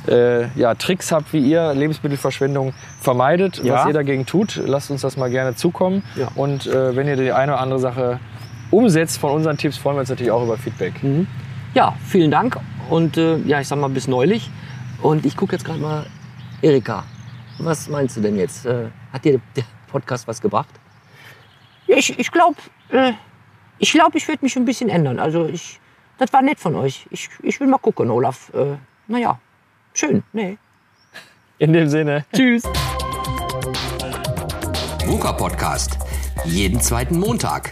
[0.08, 3.74] äh, ja, Tricks habt, wie ihr Lebensmittelverschwendung vermeidet, Ja.
[3.74, 4.62] was ihr dagegen tut.
[4.66, 6.04] Lasst uns das mal gerne zukommen.
[6.16, 6.28] Ja.
[6.36, 8.20] Und äh, wenn ihr die eine oder andere Sache
[8.70, 10.94] umsetzt von unseren Tipps, freuen wir uns natürlich auch über Feedback.
[11.74, 12.58] Ja, vielen Dank
[12.90, 14.50] und äh, ja, ich sag mal bis neulich.
[15.02, 16.06] Und ich gucke jetzt gerade mal,
[16.62, 17.04] Erika,
[17.60, 18.66] was meinst du denn jetzt?
[18.66, 20.70] Äh, hat dir der Podcast was gebracht?
[21.88, 22.58] Ich, ich glaube,
[22.90, 23.14] äh,
[23.80, 25.20] ich, glaub, ich werde mich ein bisschen ändern.
[25.20, 25.80] Also ich,
[26.18, 27.08] das war nett von euch.
[27.12, 28.52] Ich, ich will mal gucken, Olaf.
[28.54, 28.76] Äh,
[29.08, 29.40] naja,
[29.94, 30.24] schön.
[30.34, 30.58] Nee.
[31.60, 32.26] In dem Sinne.
[32.34, 32.64] Tschüss.
[35.06, 35.98] VUCA Podcast.
[36.46, 37.72] Jeden zweiten Montag.